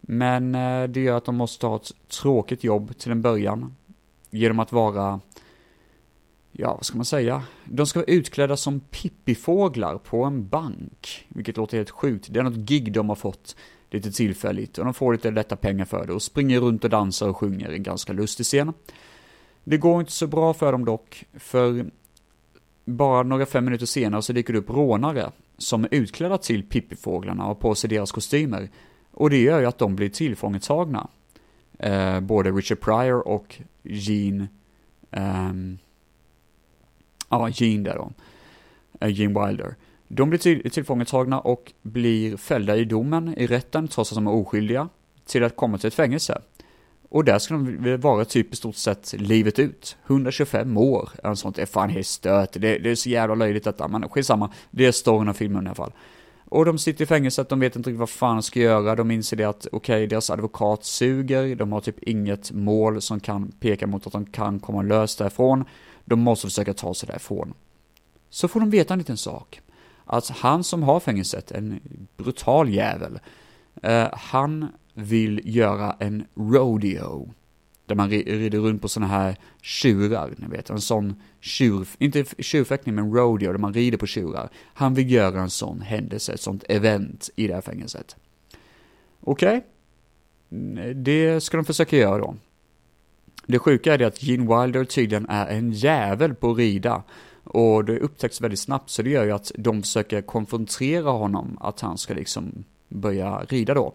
[0.00, 3.76] Men uh, det gör att de måste ha ett tråkigt jobb till en början,
[4.30, 5.20] genom att vara
[6.56, 7.42] ja, vad ska man säga?
[7.64, 12.26] De ska vara utklädda som pippifåglar på en bank, vilket låter helt sjukt.
[12.30, 13.56] Det är något gig de har fått
[13.90, 17.28] lite tillfälligt och de får lite lätta pengar för det och springer runt och dansar
[17.28, 18.72] och sjunger en ganska lustig scen.
[19.64, 21.90] Det går inte så bra för dem dock, för
[22.84, 27.46] bara några fem minuter senare så dyker det upp rånare som är utklädda till pippifåglarna
[27.46, 28.68] och på sig deras kostymer.
[29.10, 31.08] Och det gör ju att de blir tillfångetagna.
[31.78, 34.48] Eh, både Richard Pryor och Gene
[35.10, 35.78] um,
[37.28, 38.12] ja, Gene där då,
[39.00, 39.74] eh, Gene Wilder.
[40.08, 44.32] De blir till, tillfångatagna och blir fällda i domen i rätten, trots att de är
[44.32, 44.88] oskyldiga,
[45.26, 46.42] till att komma till ett fängelse.
[47.08, 49.96] Och där ska de vara typ i stort sett livet ut.
[50.06, 51.56] 125 år, eller sånt.
[51.56, 52.52] Det är fan helt stört.
[52.52, 54.50] Det, det är så jävla löjligt detta, men skitsamma.
[54.70, 55.92] Det är storyn av filmen i alla fall.
[56.48, 59.10] Och de sitter i fängelset, de vet inte riktigt vad fan de ska göra, de
[59.10, 63.52] inser det att okej, okay, deras advokat suger, de har typ inget mål som kan
[63.60, 65.64] peka mot att de kan komma löst därifrån.
[66.04, 67.54] De måste försöka ta sig därifrån.
[68.30, 69.60] Så får de veta en liten sak.
[70.04, 71.80] Att han som har fängelset, en
[72.16, 73.20] brutal jävel,
[73.82, 77.34] eh, han vill göra en rodeo.
[77.86, 82.94] Där man rider runt på sådana här tjurar, ni vet, en sån tjur, inte tjurfäktning
[82.94, 84.50] men rodeo, där man rider på tjurar.
[84.74, 88.16] Han vill göra en sån händelse, ett sånt event i det här fängelset.
[89.20, 89.62] Okej,
[90.50, 90.94] okay.
[90.94, 92.36] det ska de försöka göra då.
[93.46, 97.02] Det sjuka är det att Gene Wilder tydligen är en jävel på att rida.
[97.44, 101.80] Och det upptäcks väldigt snabbt, så det gör ju att de försöker konfrontera honom, att
[101.80, 103.94] han ska liksom börja rida då.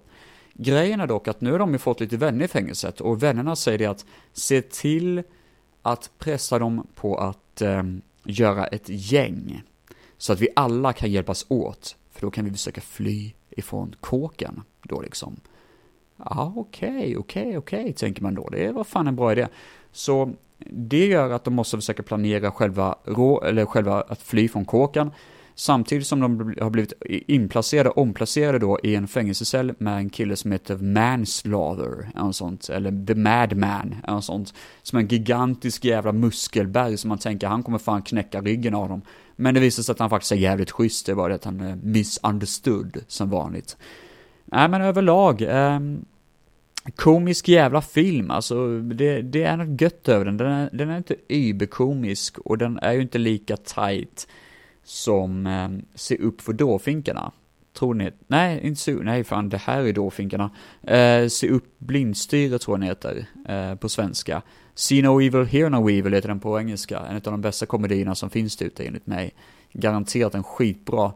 [0.53, 3.55] Grejen är dock att nu har de ju fått lite vänner i fängelset, och vännerna
[3.55, 5.23] säger det att se till
[5.81, 7.83] att pressa dem på att eh,
[8.23, 9.63] göra ett gäng.
[10.17, 14.63] Så att vi alla kan hjälpas åt, för då kan vi försöka fly ifrån kåken
[14.83, 15.39] då liksom.
[16.25, 18.49] Ja, okej, okay, okej, okay, okej, okay, tänker man då.
[18.49, 19.47] Det var fan en bra idé.
[19.91, 20.33] Så
[20.69, 25.11] det gör att de måste försöka planera själva, rå, eller själva att fly från kåken.
[25.55, 26.93] Samtidigt som de har blivit
[27.27, 33.05] inplacerade, omplacerade då i en fängelsecell med en kille som heter Manslaughter, eller sånt, eller
[33.05, 34.53] The Madman, eller sånt.
[34.81, 39.01] Som en gigantisk jävla muskelberg som man tänker, han kommer fan knäcka ryggen av dem.
[39.35, 41.45] Men det visar sig att han faktiskt är jävligt schysst, det är bara det att
[41.45, 43.77] han eh, är misunderstood som vanligt.
[44.51, 45.79] Nej men överlag, eh,
[46.95, 50.37] komisk jävla film, alltså det, det är något gött över den.
[50.37, 54.27] Den är, den är inte überkomisk och den är ju inte lika tight
[54.83, 57.31] som eh, Se upp för dårfinkarna.
[57.73, 58.11] Tror ni?
[58.27, 60.51] Nej, inte så, nej fan, det här är dårfinkarna.
[60.83, 64.41] Eh, Se upp blindstyre tror jag den heter, eh, på svenska.
[64.75, 66.99] See no evil, hear no evil heter den på engelska.
[66.99, 69.33] En av de bästa komedierna som finns ute enligt mig.
[69.73, 71.13] Garanterat en skitbra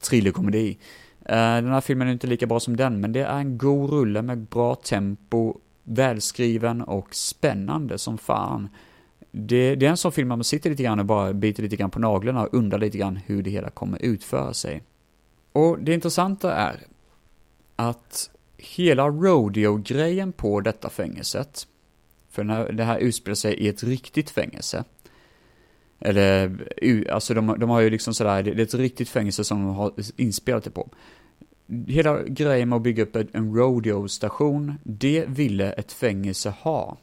[0.00, 0.74] thrillerkomedi.
[0.74, 0.78] komedi
[1.28, 3.90] Eh, den här filmen är inte lika bra som den, men det är en god
[3.90, 8.68] rulle med bra tempo, välskriven och spännande som fan.
[9.30, 11.90] Det, det är en sån film man sitter lite grann och bara biter lite grann
[11.90, 14.82] på naglarna och undrar lite grann hur det hela kommer utföra sig.
[15.52, 16.80] Och det intressanta är
[17.76, 21.66] att hela rodeo-grejen på detta fängelset,
[22.30, 24.84] för det här utspelar sig i ett riktigt fängelse,
[26.00, 26.68] eller,
[27.10, 29.92] alltså de, de har ju liksom sådär, det är ett riktigt fängelse som de har
[30.16, 30.88] inspelat det på.
[31.86, 36.96] Hela grejen med att bygga upp en rodeo-station, det ville ett fängelse ha.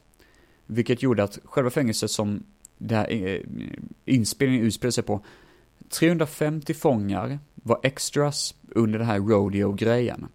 [0.66, 2.42] Vilket gjorde att själva fängelset som
[2.78, 3.40] det här eh,
[4.04, 5.20] inspelningen utspelar sig på,
[5.88, 10.26] 350 fångar var extras under den här rodeo-grejen.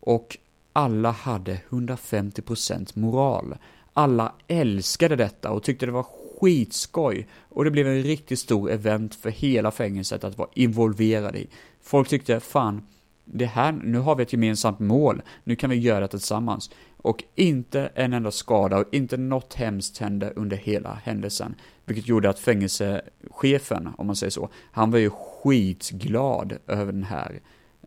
[0.00, 0.38] Och
[0.72, 3.56] alla hade 150% moral.
[3.92, 6.06] Alla älskade detta och tyckte det var
[6.40, 7.26] skitskoj.
[7.48, 11.46] Och det blev en riktigt stor event för hela fängelset att vara involverad i.
[11.82, 12.82] Folk tyckte, fan,
[13.24, 16.70] det här, nu har vi ett gemensamt mål, nu kan vi göra det tillsammans.
[16.96, 21.54] Och inte en enda skada och inte något hemskt hände under hela händelsen.
[21.84, 27.40] Vilket gjorde att fängelsechefen, om man säger så, han var ju skitglad över den här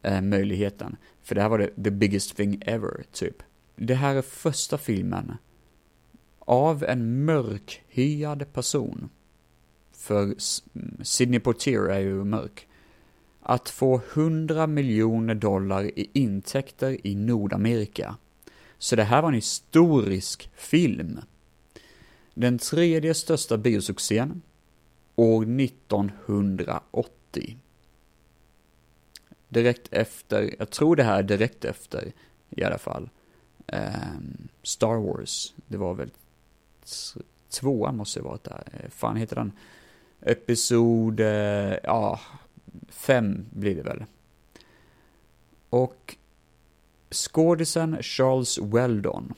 [0.03, 0.95] eh, möjligheten.
[1.23, 3.43] För det här var det the biggest thing ever, typ.
[3.75, 5.37] Det här är första filmen
[6.45, 9.09] av en mörkhyad person.
[9.91, 10.35] För
[11.03, 12.67] Sidney Poitier är ju mörk.
[13.39, 18.15] Att få 100 miljoner dollar i intäkter i Nordamerika.
[18.77, 21.19] Så det här var en historisk film.
[22.33, 24.41] Den tredje största biosuccén
[25.15, 27.57] år 1980.
[29.49, 32.11] Direkt efter, jag tror det här är direkt efter
[32.49, 33.09] i alla fall,
[33.67, 33.93] eh,
[34.63, 35.53] Star Wars.
[35.67, 36.09] Det var väl
[37.49, 38.89] tvåan måste det varit där.
[38.89, 39.51] Fan heter den?
[40.21, 42.19] Episod, eh, ja,
[42.89, 44.05] fem blir det väl.
[45.69, 46.15] Och
[47.11, 49.33] skådisen Charles Weldon,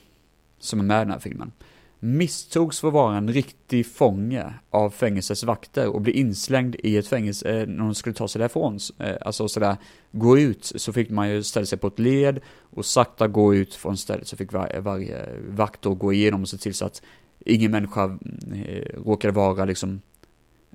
[0.60, 1.52] som är med i den här filmen,
[2.00, 7.08] misstogs för att vara en riktig fånge av fängelsets vakter och bli inslängd i ett
[7.08, 8.80] fängelse eh, när de skulle ta sig därifrån.
[9.00, 9.78] Eh, alltså sådär,
[10.12, 13.76] gå ut, så fick man ju ställa sig på ett led och sakta gå ut
[13.76, 17.02] från stället, så fick var, varje vakt då gå igenom och se till så att
[17.40, 18.20] ingen människa mm,
[18.54, 20.02] eh, råkade vara liksom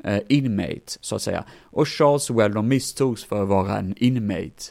[0.04, 1.44] eh, inmate, så att säga.
[1.62, 4.62] Och Charles Weldon misstogs för att vara en inmate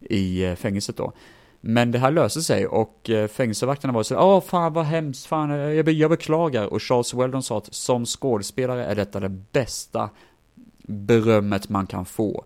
[0.00, 1.12] i eh, fängelset då.
[1.60, 5.50] Men det här löser sig och eh, fängelsevakterna var så åh fan vad hemskt, fan
[5.50, 6.66] eh, jag, jag beklagar.
[6.66, 10.10] Och Charles Weldon sa att som skådespelare är detta det bästa
[10.86, 12.44] berömmet man kan få.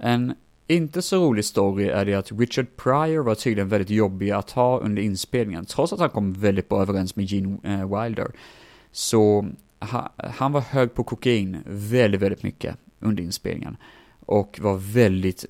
[0.00, 0.34] En
[0.66, 4.78] inte så rolig story är det att Richard Pryor var tydligen väldigt jobbig att ha
[4.80, 8.32] under inspelningen, trots att han kom väldigt bra överens med Gene eh, Wilder.
[8.92, 9.48] Så
[9.80, 13.76] ha, han var hög på kokain väldigt, väldigt mycket under inspelningen.
[14.20, 15.44] Och var väldigt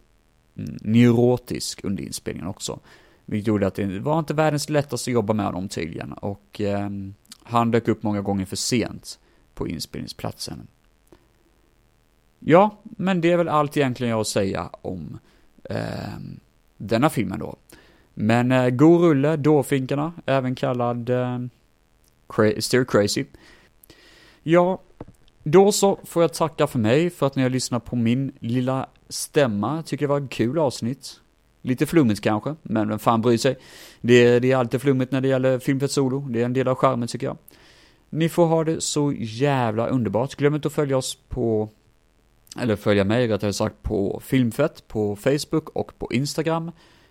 [0.56, 2.80] mm, neurotisk under inspelningen också.
[3.24, 6.12] Vilket gjorde att det var inte världens lättaste att jobba med honom tydligen.
[6.12, 6.90] Och eh,
[7.42, 9.18] han dök upp många gånger för sent
[9.54, 10.66] på inspelningsplatsen.
[12.38, 15.18] Ja, men det är väl allt egentligen jag har att säga om
[15.64, 15.78] eh,
[16.76, 17.56] denna filmen då.
[18.14, 21.38] Men eh, god rulle, Dårfinkarna, även kallad eh,
[22.28, 23.24] cra Steer Crazy.
[24.42, 24.82] Ja,
[25.42, 28.86] då så får jag tacka för mig för att ni har lyssnat på min lilla
[29.08, 29.76] stämma.
[29.76, 31.20] Jag tycker det var ett kul avsnitt.
[31.62, 33.58] Lite flummigt kanske, men vem fan bryr sig?
[34.00, 36.74] Det, det är alltid flummigt när det gäller Filmfett Solo, det är en del av
[36.74, 37.36] charmen tycker jag.
[38.10, 40.34] Ni får ha det så jävla underbart.
[40.34, 41.68] Glöm inte att följa oss på
[42.62, 46.70] eller följa mig rättare sagt på Filmfett på Facebook och på Instagram.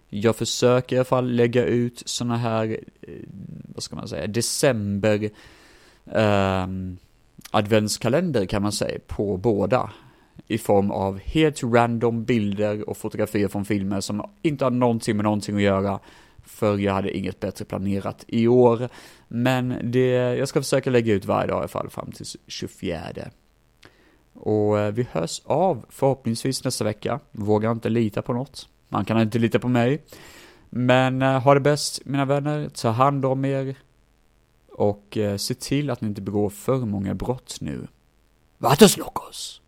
[0.10, 3.14] Jag försöker i alla fall lägga ut såna här, eh,
[3.76, 5.30] vad ska man säga, december
[6.12, 6.68] eh,
[7.52, 9.92] adventskalender kan man säga på båda.
[10.48, 15.24] I form av helt random bilder och fotografier från filmer som inte har någonting med
[15.24, 16.00] någonting att göra.
[16.46, 18.90] För jag hade inget bättre planerat i år.
[19.28, 23.00] Men det, jag ska försöka lägga ut varje dag i alla fall fram till 24.
[24.36, 27.20] Och eh, vi hörs av förhoppningsvis nästa vecka.
[27.32, 28.70] Vågar inte lita på något.
[28.90, 30.04] Man kan inte lita på mig.
[30.70, 33.76] Men eh, ha det bäst mina vänner, ta hand om er.
[34.72, 37.88] Och eh, se till att ni inte begår för många brott nu.
[38.58, 39.62] Vatos locos!